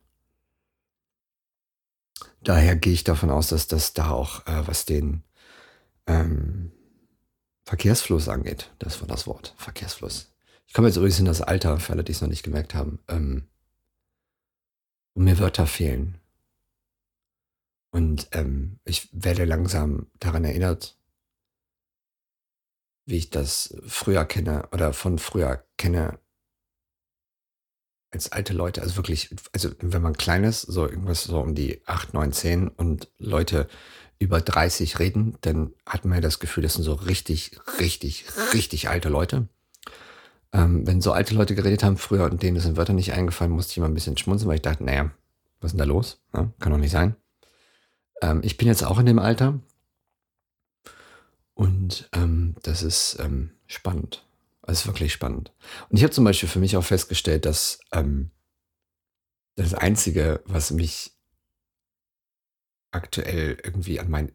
[2.42, 5.24] Daher gehe ich davon aus, dass das da auch, äh, was den
[6.08, 6.72] ähm,
[7.64, 10.34] Verkehrsfluss angeht, das war das Wort, Verkehrsfluss.
[10.68, 13.00] Ich komme jetzt übrigens in das Alter, für alle, die es noch nicht gemerkt haben,
[13.08, 13.48] ähm,
[15.14, 16.18] und mir Wörter fehlen.
[17.92, 20.98] Und ähm, ich werde langsam daran erinnert,
[23.06, 26.20] wie ich das früher kenne oder von früher kenne,
[28.14, 31.82] als alte Leute, also wirklich, also wenn man klein ist, so irgendwas so um die
[31.88, 33.68] 8, 9, 10 und Leute
[34.20, 38.90] über 30 reden, dann hat man ja das Gefühl, das sind so richtig, richtig, richtig
[38.90, 39.48] alte Leute.
[40.54, 43.72] Ähm, wenn so alte Leute geredet haben früher und denen sind Wörter nicht eingefallen, musste
[43.72, 45.12] ich immer ein bisschen schmunzeln, weil ich dachte, naja,
[45.60, 46.22] was ist denn da los?
[46.34, 47.16] Ja, kann doch nicht sein.
[48.22, 49.60] Ähm, ich bin jetzt auch in dem Alter
[51.54, 54.26] und ähm, das ist ähm, spannend.
[54.62, 55.52] Das ist wirklich spannend.
[55.90, 58.32] Und ich habe zum Beispiel für mich auch festgestellt, dass ähm,
[59.56, 61.12] das Einzige, was mich
[62.92, 64.32] aktuell irgendwie an mein,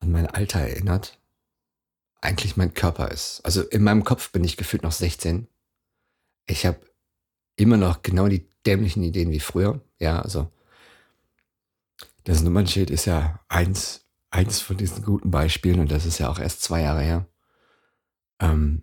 [0.00, 1.18] an mein Alter erinnert,
[2.20, 3.40] eigentlich mein Körper ist.
[3.44, 5.48] Also in meinem Kopf bin ich gefühlt noch 16.
[6.46, 6.80] Ich habe
[7.56, 9.80] immer noch genau die dämlichen Ideen wie früher.
[9.98, 10.50] Ja, also
[12.24, 14.01] das Nummernschild ist ja eins,
[14.32, 17.26] eins von diesen guten Beispielen und das ist ja auch erst zwei Jahre her
[18.42, 18.82] ähm,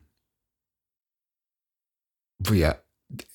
[2.40, 2.82] wo ja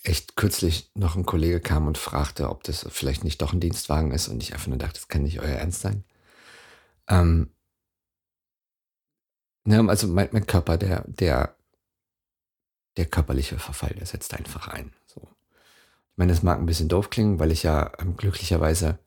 [0.03, 4.13] echt kürzlich noch ein Kollege kam und fragte, ob das vielleicht nicht doch ein Dienstwagen
[4.13, 6.05] ist und ich einfach nur dachte, das kann nicht euer Ernst sein.
[7.09, 7.51] Ähm,
[9.65, 11.57] ne, also mein, mein, Körper, der, der,
[12.97, 14.95] der körperliche Verfall, der setzt einfach ein.
[15.07, 15.21] So.
[15.23, 18.99] Ich meine, das mag ein bisschen doof klingen, weil ich ja ähm, glücklicherweise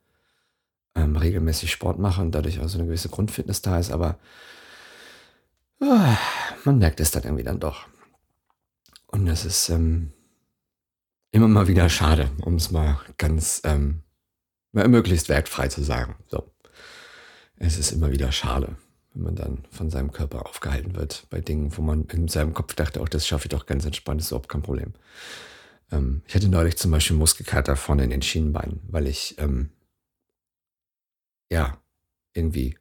[1.28, 4.18] regelmäßig Sport mache und dadurch auch so eine gewisse Grundfitness da ist, aber
[5.80, 6.18] Ah,
[6.66, 7.88] man merkt es dann irgendwie dann doch.
[9.08, 10.12] Und das ist ähm,
[11.32, 14.02] immer mal wieder schade, um es mal ganz ähm,
[14.72, 16.16] möglichst wertfrei zu sagen.
[16.28, 16.52] So.
[17.58, 18.76] Es ist immer wieder schade,
[19.14, 22.74] wenn man dann von seinem Körper aufgehalten wird bei Dingen, wo man in seinem Kopf
[22.74, 24.94] dachte, auch das schaffe ich doch ganz entspannt, ist überhaupt kein Problem.
[25.92, 29.70] Ähm, ich hatte neulich zum Beispiel Muskelkater vorne in den Schienenbeinen, weil ich ähm,
[31.50, 31.82] ja
[32.34, 32.78] irgendwie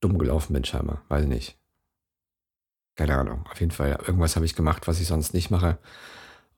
[0.00, 1.58] dumm gelaufen bin scheinbar, weiß ich nicht
[2.96, 5.78] keine Ahnung, auf jeden Fall, irgendwas habe ich gemacht, was ich sonst nicht mache.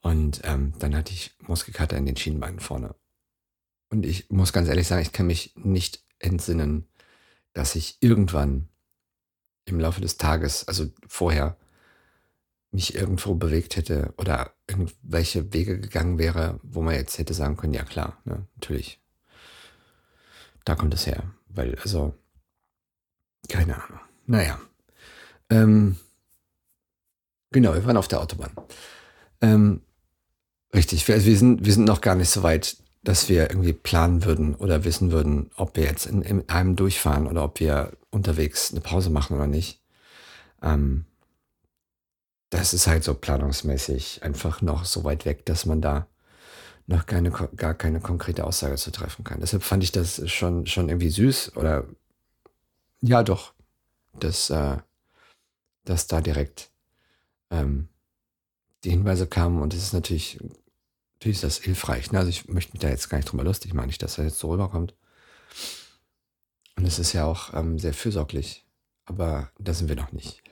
[0.01, 2.95] Und ähm, dann hatte ich Muskelkater in den Schienenbeinen vorne.
[3.89, 6.89] Und ich muss ganz ehrlich sagen, ich kann mich nicht entsinnen,
[7.53, 8.69] dass ich irgendwann
[9.65, 11.57] im Laufe des Tages, also vorher,
[12.71, 17.73] mich irgendwo bewegt hätte oder irgendwelche Wege gegangen wäre, wo man jetzt hätte sagen können,
[17.73, 19.01] ja klar, ne, natürlich.
[20.65, 21.25] Da kommt es her.
[21.57, 22.15] Weil, also,
[23.49, 24.01] keine Ahnung.
[24.27, 24.61] Naja.
[25.51, 25.97] Ähm,
[27.51, 28.53] genau, wir waren auf der Autobahn.
[29.41, 29.81] Ähm,
[30.75, 33.73] richtig, wir, also wir, sind, wir sind noch gar nicht so weit, dass wir irgendwie
[33.73, 37.93] planen würden oder wissen würden, ob wir jetzt in, in einem durchfahren oder ob wir
[38.11, 39.81] unterwegs eine Pause machen oder nicht.
[40.63, 41.07] Ähm,
[42.51, 46.07] das ist halt so planungsmäßig einfach noch so weit weg, dass man da
[46.87, 49.41] noch keine, gar keine konkrete Aussage zu treffen kann.
[49.41, 51.87] Deshalb fand ich das schon, schon irgendwie süß oder
[53.01, 53.55] ja doch,
[54.19, 54.79] dass, äh,
[55.85, 56.71] dass da direkt
[57.51, 57.89] ähm,
[58.85, 60.39] die Hinweise kamen und es ist natürlich,
[61.15, 62.13] natürlich ist das hilfreich.
[62.13, 62.19] Ne?
[62.19, 64.39] Also ich möchte mich da jetzt gar nicht drüber lustig machen, nicht, dass er jetzt
[64.39, 64.95] so rüberkommt.
[66.77, 68.65] Und es ist ja auch ähm, sehr fürsorglich,
[69.07, 70.43] aber da sind wir noch nicht.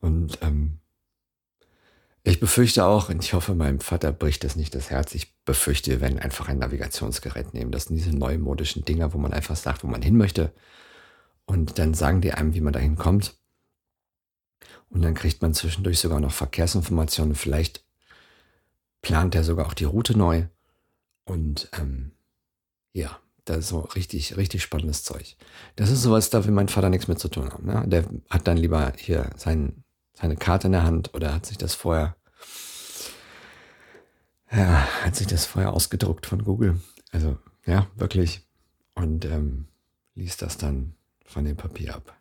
[0.00, 0.80] Und ähm,
[2.22, 5.90] ich befürchte auch, und ich hoffe, meinem Vater bricht das nicht das Herz, ich befürchte,
[5.90, 7.72] wir werden einfach ein Navigationsgerät nehmen.
[7.72, 10.52] Das sind diese neumodischen Dinger, wo man einfach sagt, wo man hin möchte.
[11.46, 13.36] Und dann sagen die einem, wie man dahin kommt.
[14.90, 17.34] Und dann kriegt man zwischendurch sogar noch Verkehrsinformationen.
[17.34, 17.84] Vielleicht
[19.02, 20.46] plant er sogar auch die Route neu.
[21.24, 22.12] Und ähm,
[22.92, 25.36] ja, das ist so richtig, richtig spannendes Zeug.
[25.76, 27.66] Das ist sowas, da will mein Vater nichts mit zu tun haben.
[27.66, 27.84] Ne?
[27.86, 29.84] Der hat dann lieber hier sein,
[30.20, 32.16] seine Karte in der Hand oder hat sich das vorher,
[34.50, 36.80] ja, hat sich das vorher ausgedruckt von Google.
[37.12, 38.46] Also, ja, wirklich.
[38.94, 39.68] Und ähm,
[40.14, 42.16] liest das dann von dem Papier ab.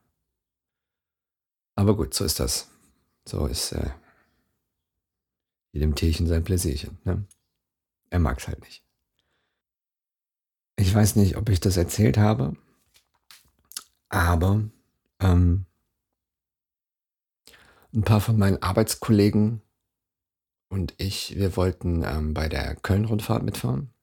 [1.76, 2.70] Aber gut, so ist das.
[3.26, 3.90] So ist äh,
[5.72, 6.98] jedem Tierchen sein Pläsierchen.
[7.04, 7.26] Ne?
[8.10, 8.84] Er mag es halt nicht.
[10.78, 12.56] Ich weiß nicht, ob ich das erzählt habe,
[14.08, 14.64] aber
[15.20, 15.66] ähm,
[17.94, 19.62] ein paar von meinen Arbeitskollegen
[20.70, 23.94] und ich, wir wollten ähm, bei der Köln-Rundfahrt mitfahren.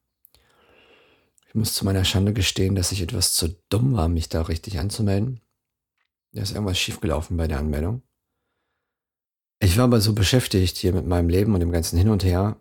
[1.49, 4.79] Ich muss zu meiner Schande gestehen, dass ich etwas zu dumm war, mich da richtig
[4.79, 5.41] anzumelden.
[6.33, 8.03] Da ist irgendwas schiefgelaufen bei der Anmeldung.
[9.59, 12.61] Ich war aber so beschäftigt hier mit meinem Leben und dem ganzen Hin und Her.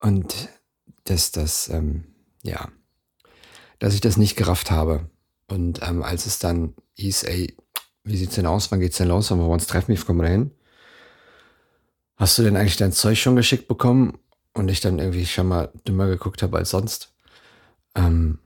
[0.00, 0.48] Und
[1.04, 2.70] dass das, ähm, ja,
[3.78, 5.08] dass ich das nicht gerafft habe.
[5.46, 7.56] Und ähm, als es dann hieß, ey,
[8.08, 8.70] wie sieht's denn aus?
[8.70, 9.30] Wann geht's denn los?
[9.30, 9.94] Wollen wir uns treffen?
[9.94, 10.50] Wie kommen wir hin?
[12.16, 14.18] Hast du denn eigentlich dein Zeug schon geschickt bekommen?
[14.54, 17.14] Und ich dann irgendwie schon mal dümmer geguckt habe als sonst.
[17.94, 18.38] Ähm,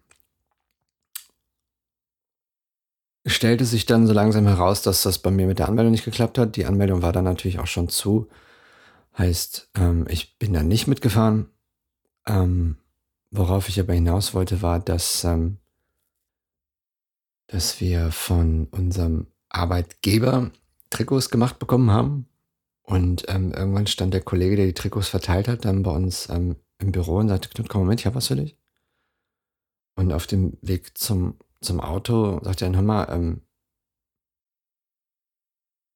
[3.27, 6.38] stellte sich dann so langsam heraus, dass das bei mir mit der Anmeldung nicht geklappt
[6.38, 6.57] hat.
[6.57, 8.29] Die Anmeldung war dann natürlich auch schon zu.
[9.16, 11.48] Heißt, ähm, ich bin dann nicht mitgefahren.
[12.27, 12.77] Ähm,
[13.31, 15.59] worauf ich aber hinaus wollte, war, dass, ähm,
[17.46, 20.50] dass wir von unserem Arbeitgeber
[20.90, 22.28] Trikots gemacht bekommen haben.
[22.82, 26.56] Und ähm, irgendwann stand der Kollege, der die Trikots verteilt hat, dann bei uns ähm,
[26.78, 28.58] im Büro und sagte, Knut, komm Moment, ich habe was für dich.
[29.94, 33.42] Und auf dem Weg zum, zum Auto sagte er dann, hör mal, ähm,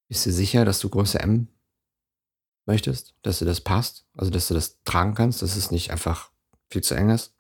[0.09, 1.49] bist du sicher, dass du Größe M
[2.67, 3.15] möchtest?
[3.23, 4.07] Dass dir das passt?
[4.17, 6.31] Also, dass du das tragen kannst, dass es nicht einfach
[6.71, 7.35] viel zu eng ist?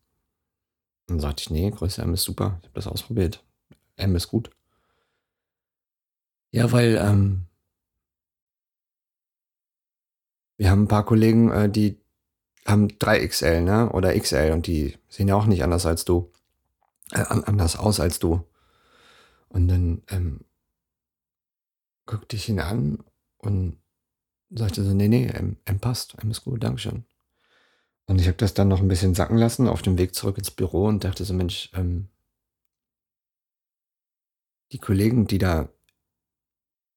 [1.09, 2.59] Und dann sagte ich, nee, Größe M ist super.
[2.61, 3.44] Ich habe das ausprobiert.
[3.96, 4.50] M ist gut.
[6.57, 7.45] Ja, weil ähm,
[10.57, 12.01] wir haben ein paar Kollegen, äh, die
[12.64, 13.92] haben 3XL, ne?
[13.92, 16.33] Oder XL und die sehen ja auch nicht anders als du.
[17.12, 18.42] Äh, anders aus als du.
[19.51, 20.47] Und dann ähm,
[22.07, 23.05] guckte ich ihn an
[23.37, 23.77] und
[24.49, 27.05] sagte so, nee, nee, M, M passt, M ist gut, Dankeschön.
[28.07, 30.51] Und ich habe das dann noch ein bisschen sacken lassen auf dem Weg zurück ins
[30.51, 32.09] Büro und dachte so, Mensch, ähm,
[34.73, 35.69] die Kollegen, die da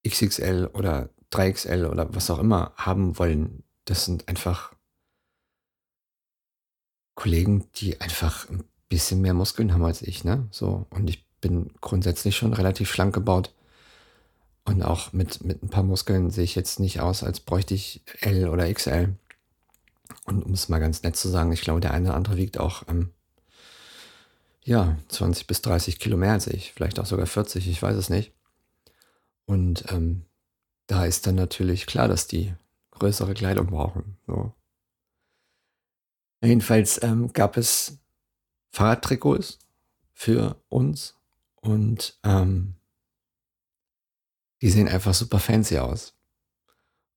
[0.08, 3.64] XXL oder 3XL oder was auch immer haben wollen.
[3.86, 4.74] Das sind einfach
[7.16, 10.48] Kollegen, die einfach ein bisschen mehr Muskeln haben als ich, ne?
[10.52, 10.86] So.
[10.90, 13.54] Und ich bin grundsätzlich schon relativ schlank gebaut.
[14.66, 18.04] Und auch mit, mit ein paar Muskeln sehe ich jetzt nicht aus, als bräuchte ich
[18.22, 19.16] L oder XL.
[20.26, 22.60] Und um es mal ganz nett zu sagen, ich glaube, der eine oder andere wiegt
[22.60, 23.12] auch, ähm,
[24.64, 26.74] ja, 20 bis 30 Kilo mehr als ich.
[26.74, 28.32] Vielleicht auch sogar 40, ich weiß es nicht.
[29.50, 30.26] Und ähm,
[30.86, 32.54] da ist dann natürlich klar, dass die
[32.92, 34.16] größere Kleidung brauchen.
[34.28, 34.54] So.
[36.44, 37.98] Jedenfalls ähm, gab es
[38.72, 39.58] Fahrradtrikots
[40.14, 41.16] für uns
[41.56, 42.76] und ähm,
[44.62, 46.14] die sehen einfach super fancy aus.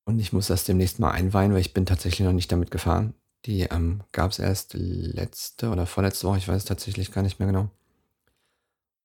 [0.04, 3.12] Und ich muss das demnächst mal einweihen, weil ich bin tatsächlich noch nicht damit gefahren.
[3.44, 7.40] Die ähm, gab es erst letzte oder vorletzte Woche, ich weiß es tatsächlich gar nicht
[7.40, 7.68] mehr genau.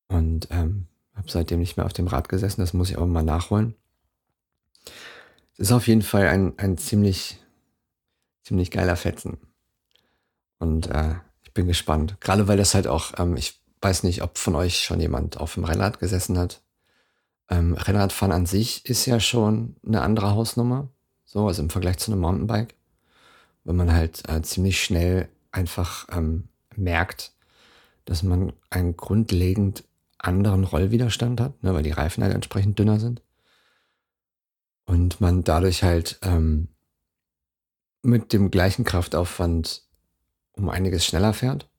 [0.08, 0.88] Und ähm,
[1.18, 3.76] habe seitdem nicht mehr auf dem Rad gesessen, das muss ich aber mal nachholen.
[5.58, 7.40] ist auf jeden Fall ein, ein ziemlich,
[8.44, 9.38] ziemlich geiler Fetzen.
[10.60, 12.18] Und äh, ich bin gespannt.
[12.22, 15.56] Gerade weil das halt auch, ähm, ich weiß nicht, ob von euch schon jemand auf
[15.56, 16.62] dem Rennrad gesessen hat.
[17.50, 20.90] Ähm, Rennradfahren an sich ist ja schon eine andere Hausnummer.
[21.26, 22.76] So, also im Vergleich zu einem Mountainbike.
[23.64, 27.34] Wenn man halt äh, ziemlich schnell einfach ähm, merkt,
[28.06, 29.84] dass man einen grundlegend
[30.18, 33.22] anderen Rollwiderstand hat, ne, weil die Reifen halt entsprechend dünner sind.
[34.86, 36.70] Und man dadurch halt ähm,
[38.02, 39.84] mit dem gleichen Kraftaufwand
[40.54, 41.70] um einiges schneller fährt.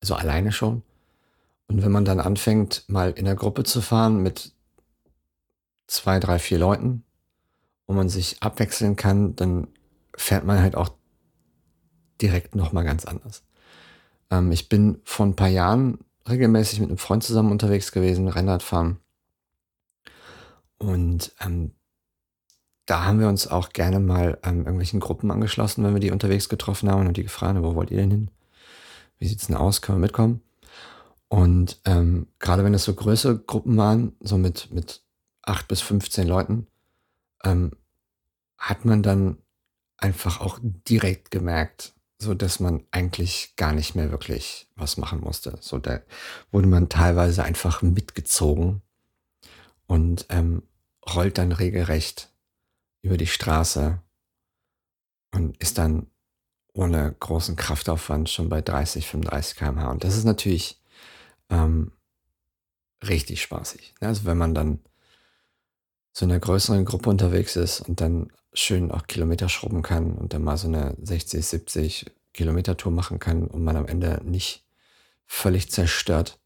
[0.00, 0.82] Also alleine schon.
[1.66, 4.52] Und wenn man dann anfängt, mal in der Gruppe zu fahren mit
[5.86, 7.04] zwei, drei, vier Leuten,
[7.86, 9.68] wo man sich abwechseln kann, dann
[10.16, 10.90] fährt man halt auch
[12.20, 13.42] direkt nochmal ganz anders.
[14.30, 18.62] Ähm, ich bin vor ein paar Jahren regelmäßig mit einem Freund zusammen unterwegs gewesen, Rennrad
[18.62, 18.98] fahren.
[20.78, 21.72] Und ähm,
[22.86, 26.48] da haben wir uns auch gerne mal ähm, irgendwelchen Gruppen angeschlossen, wenn wir die unterwegs
[26.48, 28.30] getroffen haben und die gefragt haben, wo wollt ihr denn hin?
[29.18, 29.82] Wie sieht's denn aus?
[29.82, 30.40] Können wir mitkommen?
[31.28, 35.02] Und ähm, gerade wenn es so größere Gruppen waren, so mit, mit
[35.42, 36.66] acht bis 15 Leuten,
[37.44, 37.72] ähm,
[38.56, 39.36] hat man dann
[39.98, 45.56] einfach auch direkt gemerkt, so dass man eigentlich gar nicht mehr wirklich was machen musste.
[45.60, 46.00] So da
[46.50, 48.82] wurde man teilweise einfach mitgezogen
[49.86, 50.62] und ähm,
[51.14, 52.30] rollt dann regelrecht
[53.02, 54.00] über die Straße
[55.32, 56.08] und ist dann
[56.72, 59.90] ohne großen Kraftaufwand schon bei 30, 35 km/h.
[59.90, 60.80] Und das ist natürlich
[61.50, 61.92] ähm,
[63.06, 63.94] richtig spaßig.
[64.00, 64.80] Also wenn man dann
[66.18, 70.32] so in einer größeren Gruppe unterwegs ist und dann schön auch Kilometer schrubben kann und
[70.32, 74.66] dann mal so eine 60, 70 Kilometer Tour machen kann und man am Ende nicht
[75.26, 76.40] völlig zerstört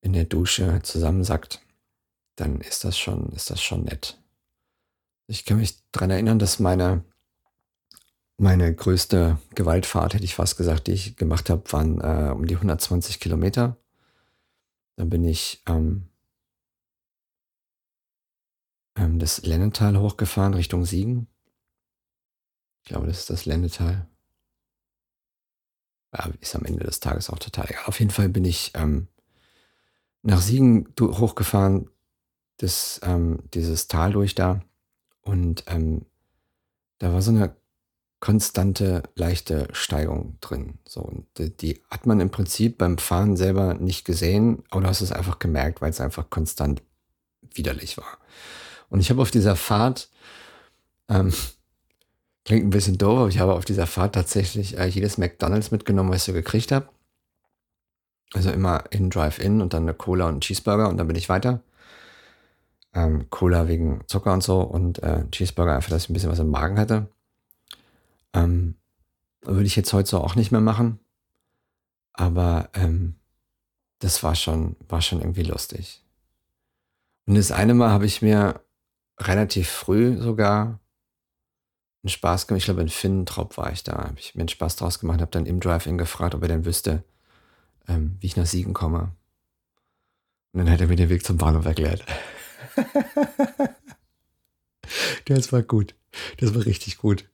[0.00, 1.60] in der Dusche zusammensackt,
[2.36, 4.18] dann ist das schon, ist das schon nett.
[5.26, 7.04] Ich kann mich daran erinnern, dass meine,
[8.38, 12.54] meine größte Gewaltfahrt, hätte ich fast gesagt, die ich gemacht habe, waren äh, um die
[12.54, 13.76] 120 Kilometer.
[14.96, 16.08] Da bin ich ähm,
[18.96, 21.28] ähm, das Lennetal hochgefahren Richtung Siegen.
[22.82, 24.08] Ich glaube, das ist das Lennetal.
[26.12, 27.84] Ja, ist am Ende des Tages auch total egal.
[27.86, 29.08] Auf jeden Fall bin ich ähm,
[30.22, 31.90] nach Siegen hochgefahren,
[32.58, 34.60] das, ähm, dieses Tal durch da.
[35.20, 36.06] Und ähm,
[36.98, 37.54] da war so eine
[38.20, 40.78] konstante, leichte Steigung drin.
[40.86, 41.26] So, und
[41.60, 45.38] die, hat man im Prinzip beim Fahren selber nicht gesehen, aber du hast es einfach
[45.38, 46.82] gemerkt, weil es einfach konstant
[47.52, 48.18] widerlich war.
[48.88, 50.10] Und ich habe auf dieser Fahrt,
[51.08, 51.32] ähm,
[52.44, 56.10] klingt ein bisschen doof, aber ich habe auf dieser Fahrt tatsächlich äh, jedes McDonalds mitgenommen,
[56.10, 56.88] was ich so gekriegt habe.
[58.32, 61.28] Also immer in Drive-In und dann eine Cola und einen Cheeseburger und dann bin ich
[61.28, 61.60] weiter.
[62.92, 66.38] Ähm, Cola wegen Zucker und so und äh, Cheeseburger einfach, dass ich ein bisschen was
[66.38, 67.08] im Magen hatte.
[68.32, 68.76] Ähm,
[69.42, 70.98] würde ich jetzt heute so auch nicht mehr machen.
[72.12, 73.14] Aber ähm,
[73.98, 76.02] das war schon, war schon irgendwie lustig.
[77.26, 78.60] Und das eine Mal habe ich mir
[79.18, 80.80] relativ früh sogar
[82.02, 82.60] einen Spaß gemacht.
[82.60, 83.92] Ich glaube, in Finnentrop war ich da.
[83.92, 86.64] Habe ich mir einen Spaß draus gemacht, habe dann im Drive-In gefragt, ob er denn
[86.64, 87.04] wüsste,
[87.88, 89.12] ähm, wie ich nach Siegen komme.
[90.52, 92.04] Und dann hat er mir den Weg zum Bahnhof erklärt.
[95.26, 95.94] das war gut.
[96.38, 97.28] Das war richtig gut.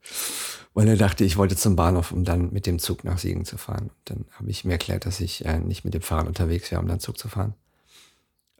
[0.75, 3.59] Weil er dachte, ich wollte zum Bahnhof, um dann mit dem Zug nach Siegen zu
[3.59, 3.90] fahren.
[3.90, 6.81] Und dann habe ich mir erklärt, dass ich äh, nicht mit dem Fahrrad unterwegs wäre,
[6.81, 7.55] um dann Zug zu fahren.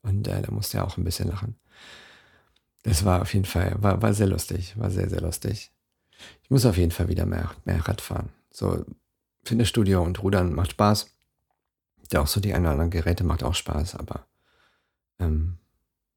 [0.03, 1.57] Und äh, da musste er auch ein bisschen lachen.
[2.83, 5.71] Das war auf jeden Fall, war, war sehr lustig, war sehr, sehr lustig.
[6.43, 8.31] Ich muss auf jeden Fall wieder mehr, mehr Rad fahren.
[8.51, 8.85] So,
[9.45, 11.07] Fitnessstudio und Rudern macht Spaß.
[12.13, 14.27] Ja, auch so die ein oder anderen Geräte macht auch Spaß, aber
[15.19, 15.59] ähm,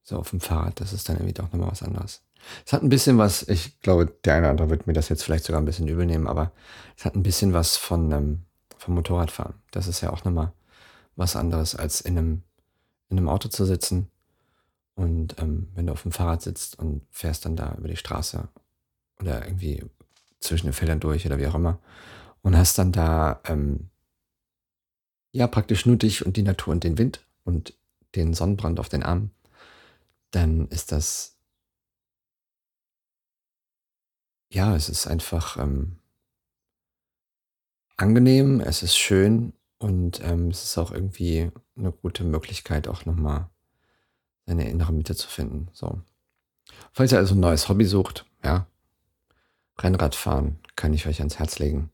[0.04, 2.22] so auf dem Fahrrad, das ist dann irgendwie doch nochmal was anderes.
[2.66, 5.24] Es hat ein bisschen was, ich glaube, der eine oder andere wird mir das jetzt
[5.24, 6.52] vielleicht sogar ein bisschen übel nehmen, aber
[6.98, 8.46] es hat ein bisschen was von ähm,
[8.78, 9.56] vom Motorradfahren.
[9.72, 10.54] Das ist ja auch nochmal
[11.16, 12.44] was anderes, als in einem,
[13.10, 14.10] in einem Auto zu sitzen.
[14.96, 18.48] Und ähm, wenn du auf dem Fahrrad sitzt und fährst dann da über die Straße
[19.20, 19.84] oder irgendwie
[20.40, 21.80] zwischen den Feldern durch oder wie auch immer
[22.42, 23.90] und hast dann da ähm,
[25.32, 27.74] ja praktisch nur dich und die Natur und den Wind und
[28.16, 29.32] den Sonnenbrand auf den Armen
[30.36, 31.38] dann ist das,
[34.50, 36.00] ja, es ist einfach ähm,
[37.96, 43.50] angenehm, es ist schön und ähm, es ist auch irgendwie eine gute Möglichkeit, auch nochmal
[44.46, 45.70] seine innere Mitte zu finden.
[45.74, 46.02] So.
[46.92, 48.68] Falls ihr also ein neues Hobby sucht, ja,
[49.80, 51.92] Rennradfahren kann ich euch ans Herz legen.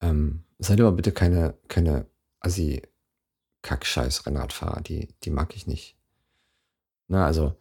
[0.00, 2.06] Ähm, seid aber bitte keine, keine
[2.40, 2.82] assi
[3.62, 5.96] kackscheiß Rennradfahrer, die, die mag ich nicht.
[7.08, 7.54] Ne, also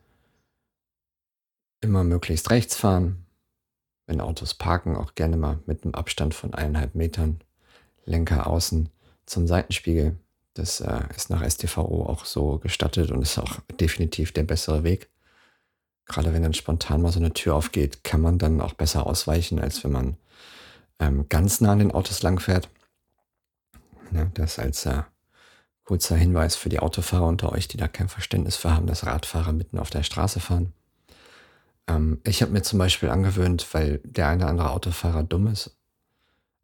[1.82, 3.26] immer möglichst rechts fahren.
[4.06, 7.44] Wenn Autos parken, auch gerne mal mit einem Abstand von eineinhalb Metern.
[8.06, 8.90] Lenker außen
[9.26, 10.18] zum Seitenspiegel.
[10.54, 15.10] Das äh, ist nach STVO auch so gestattet und ist auch definitiv der bessere Weg.
[16.06, 19.60] Gerade wenn dann spontan mal so eine Tür aufgeht, kann man dann auch besser ausweichen,
[19.60, 20.18] als wenn man
[21.00, 22.70] ähm, ganz nah an den Autos langfährt.
[24.12, 25.04] Ne, das als äh,
[25.86, 29.54] kurzer Hinweis für die Autofahrer unter euch, die da kein Verständnis für haben, dass Radfahrer
[29.54, 30.74] mitten auf der Straße fahren.
[31.88, 35.78] Ähm, ich habe mir zum Beispiel angewöhnt, weil der eine oder andere Autofahrer dumm ist.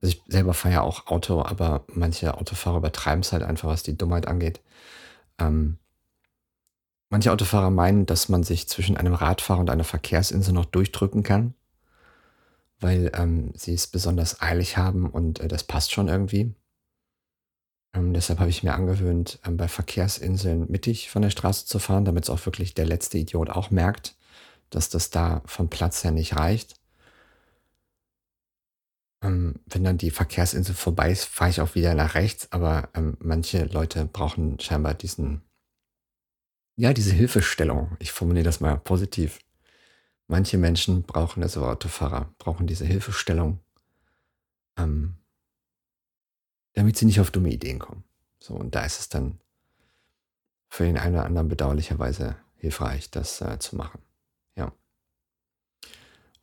[0.02, 3.84] Also ich selber fahre ja auch Auto, aber manche Autofahrer übertreiben es halt einfach, was
[3.84, 4.62] die Dummheit angeht.
[5.40, 5.80] Ähm,
[7.10, 11.56] manche Autofahrer meinen, dass man sich zwischen einem Radfahrer und einer Verkehrsinsel noch durchdrücken kann,
[12.80, 16.54] weil ähm, sie es besonders eilig haben und äh, das passt schon irgendwie.
[17.94, 22.06] Ähm, deshalb habe ich mir angewöhnt, ähm, bei Verkehrsinseln mittig von der Straße zu fahren,
[22.06, 24.16] damit es auch wirklich der letzte Idiot auch merkt,
[24.70, 26.76] dass das da vom Platz her nicht reicht.
[29.22, 33.18] Ähm, wenn dann die Verkehrsinsel vorbei ist, fahre ich auch wieder nach rechts, aber ähm,
[33.20, 35.42] manche Leute brauchen scheinbar diesen,
[36.76, 37.98] ja, diese Hilfestellung.
[38.00, 39.40] Ich formuliere das mal positiv.
[40.28, 43.60] Manche Menschen brauchen, also Autofahrer, brauchen diese Hilfestellung,
[44.78, 45.16] ähm,
[46.74, 48.04] damit sie nicht auf dumme Ideen kommen.
[48.40, 49.40] So, und da ist es dann
[50.70, 54.00] für den einen oder anderen bedauerlicherweise hilfreich, das äh, zu machen.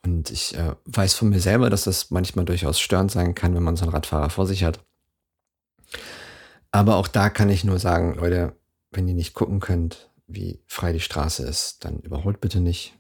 [0.05, 3.63] Und ich äh, weiß von mir selber, dass das manchmal durchaus störend sein kann, wenn
[3.63, 4.81] man so einen Radfahrer vor sich hat.
[6.71, 8.55] Aber auch da kann ich nur sagen, Leute,
[8.91, 12.99] wenn ihr nicht gucken könnt, wie frei die Straße ist, dann überholt bitte nicht.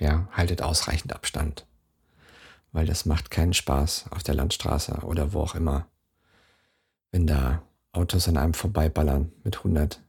[0.00, 1.66] Ja, haltet ausreichend Abstand
[2.72, 5.86] weil das macht keinen Spaß auf der Landstraße oder wo auch immer,
[7.10, 10.00] wenn da Autos an einem vorbeiballern mit 100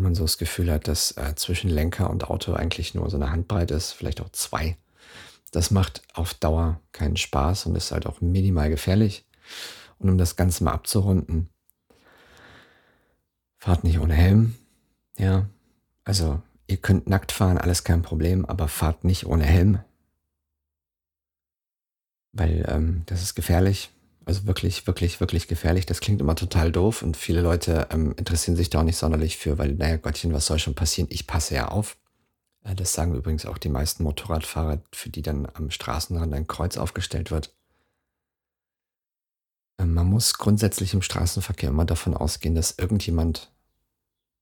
[0.00, 3.16] und man so das Gefühl hat, dass äh, zwischen Lenker und Auto eigentlich nur so
[3.16, 4.76] eine Handbreit ist, vielleicht auch zwei.
[5.52, 9.24] Das macht auf Dauer keinen Spaß und ist halt auch minimal gefährlich.
[9.98, 11.48] Und um das Ganze mal abzurunden,
[13.58, 14.54] fahrt nicht ohne Helm.
[15.18, 15.46] Ja,
[16.04, 19.80] also ihr könnt nackt fahren, alles kein Problem, aber fahrt nicht ohne Helm
[22.32, 23.90] weil ähm, das ist gefährlich.
[24.26, 25.86] Also wirklich, wirklich, wirklich gefährlich.
[25.86, 29.38] Das klingt immer total doof und viele Leute ähm, interessieren sich da auch nicht sonderlich
[29.38, 31.08] für, weil, naja, Gottchen, was soll schon passieren?
[31.10, 31.96] Ich passe ja auf.
[32.64, 36.76] Äh, das sagen übrigens auch die meisten Motorradfahrer, für die dann am Straßenrand ein Kreuz
[36.76, 37.54] aufgestellt wird.
[39.78, 43.52] Ähm, man muss grundsätzlich im Straßenverkehr immer davon ausgehen, dass irgendjemand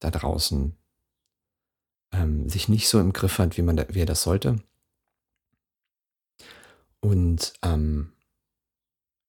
[0.01, 0.77] da draußen
[2.13, 4.63] ähm, sich nicht so im Griff hat, wie, man da, wie er das sollte.
[7.01, 8.13] Und ähm,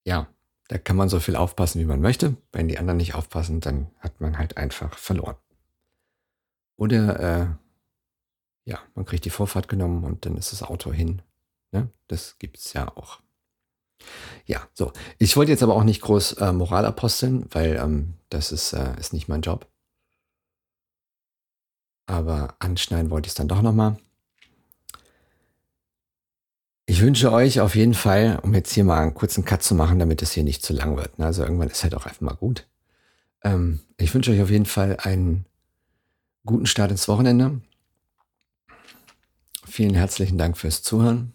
[0.04, 0.28] ja,
[0.70, 2.36] da kann man so viel aufpassen, wie man möchte.
[2.52, 5.34] Wenn die anderen nicht aufpassen, dann hat man halt einfach verloren.
[6.76, 7.46] Oder äh,
[8.70, 11.22] ja, man kriegt die Vorfahrt genommen und dann ist das Auto hin.
[11.72, 11.90] Ne?
[12.06, 13.18] Das gibt es ja auch.
[14.46, 14.92] Ja, so.
[15.18, 18.96] Ich wollte jetzt aber auch nicht groß äh, Moral aposteln, weil ähm, das ist, äh,
[18.96, 19.66] ist nicht mein Job.
[22.06, 23.96] Aber anschneiden wollte ich es dann doch nochmal.
[26.90, 30.00] Ich wünsche euch auf jeden Fall, um jetzt hier mal einen kurzen Cut zu machen,
[30.00, 31.20] damit es hier nicht zu lang wird.
[31.20, 31.26] Ne?
[31.26, 32.66] Also irgendwann ist halt auch einfach mal gut.
[33.44, 35.46] Ähm, ich wünsche euch auf jeden Fall einen
[36.44, 37.60] guten Start ins Wochenende.
[39.68, 41.32] Vielen herzlichen Dank fürs Zuhören.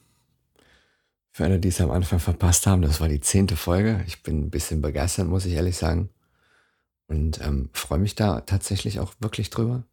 [1.31, 4.03] Für alle, die es am Anfang verpasst haben, das war die zehnte Folge.
[4.07, 6.09] Ich bin ein bisschen begeistert, muss ich ehrlich sagen.
[7.07, 9.85] Und ähm, freue mich da tatsächlich auch wirklich drüber.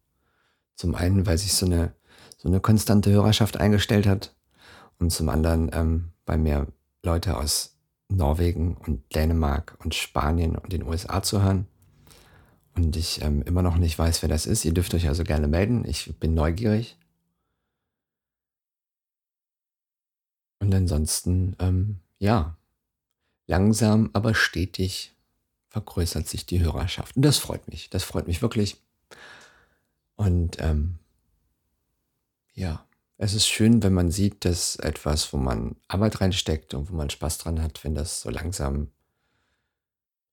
[0.75, 1.93] Zum einen, weil sich so eine,
[2.37, 4.35] so eine konstante Hörerschaft eingestellt hat
[4.99, 6.67] und zum anderen ähm, bei mir
[7.03, 7.75] Leute aus
[8.09, 11.67] Norwegen und Dänemark und Spanien und den USA zu hören.
[12.75, 14.65] Und ich ähm, immer noch nicht weiß, wer das ist.
[14.65, 15.85] Ihr dürft euch also gerne melden.
[15.85, 16.97] Ich bin neugierig.
[20.59, 22.57] Und ansonsten, ähm, ja,
[23.47, 25.13] langsam, aber stetig
[25.69, 27.15] vergrößert sich die Hörerschaft.
[27.15, 27.89] Und das freut mich.
[27.89, 28.77] Das freut mich wirklich.
[30.15, 30.99] Und ähm,
[32.53, 32.85] ja,
[33.17, 37.09] es ist schön, wenn man sieht, dass etwas, wo man Arbeit reinsteckt und wo man
[37.09, 38.89] Spaß dran hat, wenn das so langsam,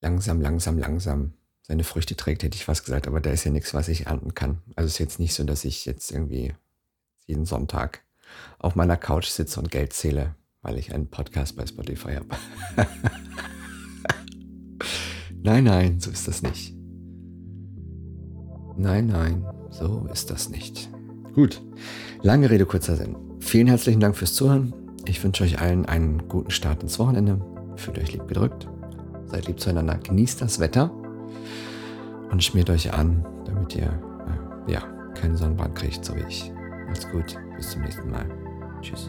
[0.01, 3.75] langsam, langsam, langsam seine Früchte trägt, hätte ich fast gesagt, aber da ist ja nichts,
[3.75, 4.63] was ich ernten kann.
[4.75, 6.55] Also es ist jetzt nicht so, dass ich jetzt irgendwie
[7.27, 8.03] jeden Sonntag
[8.59, 12.29] auf meiner Couch sitze und Geld zähle, weil ich einen Podcast bei Spotify habe.
[15.43, 16.75] nein, nein, so ist das nicht.
[18.77, 20.91] Nein, nein, so ist das nicht.
[21.35, 21.63] Gut,
[22.23, 23.17] lange Rede, kurzer Sinn.
[23.39, 24.75] Vielen herzlichen Dank fürs Zuhören.
[25.07, 27.41] Ich wünsche euch allen einen guten Start ins Wochenende.
[27.77, 28.69] Fühlt euch lieb gedrückt.
[29.27, 29.99] Seid lieb zueinander.
[30.03, 30.91] Genießt das Wetter
[32.31, 33.87] und schmiert euch an, damit ihr
[34.69, 34.81] äh, ja,
[35.15, 36.53] keinen Sonnenbrand kriegt, so wie ich.
[36.89, 37.37] Macht's gut.
[37.57, 38.27] Bis zum nächsten Mal.
[38.83, 39.09] Tschüss.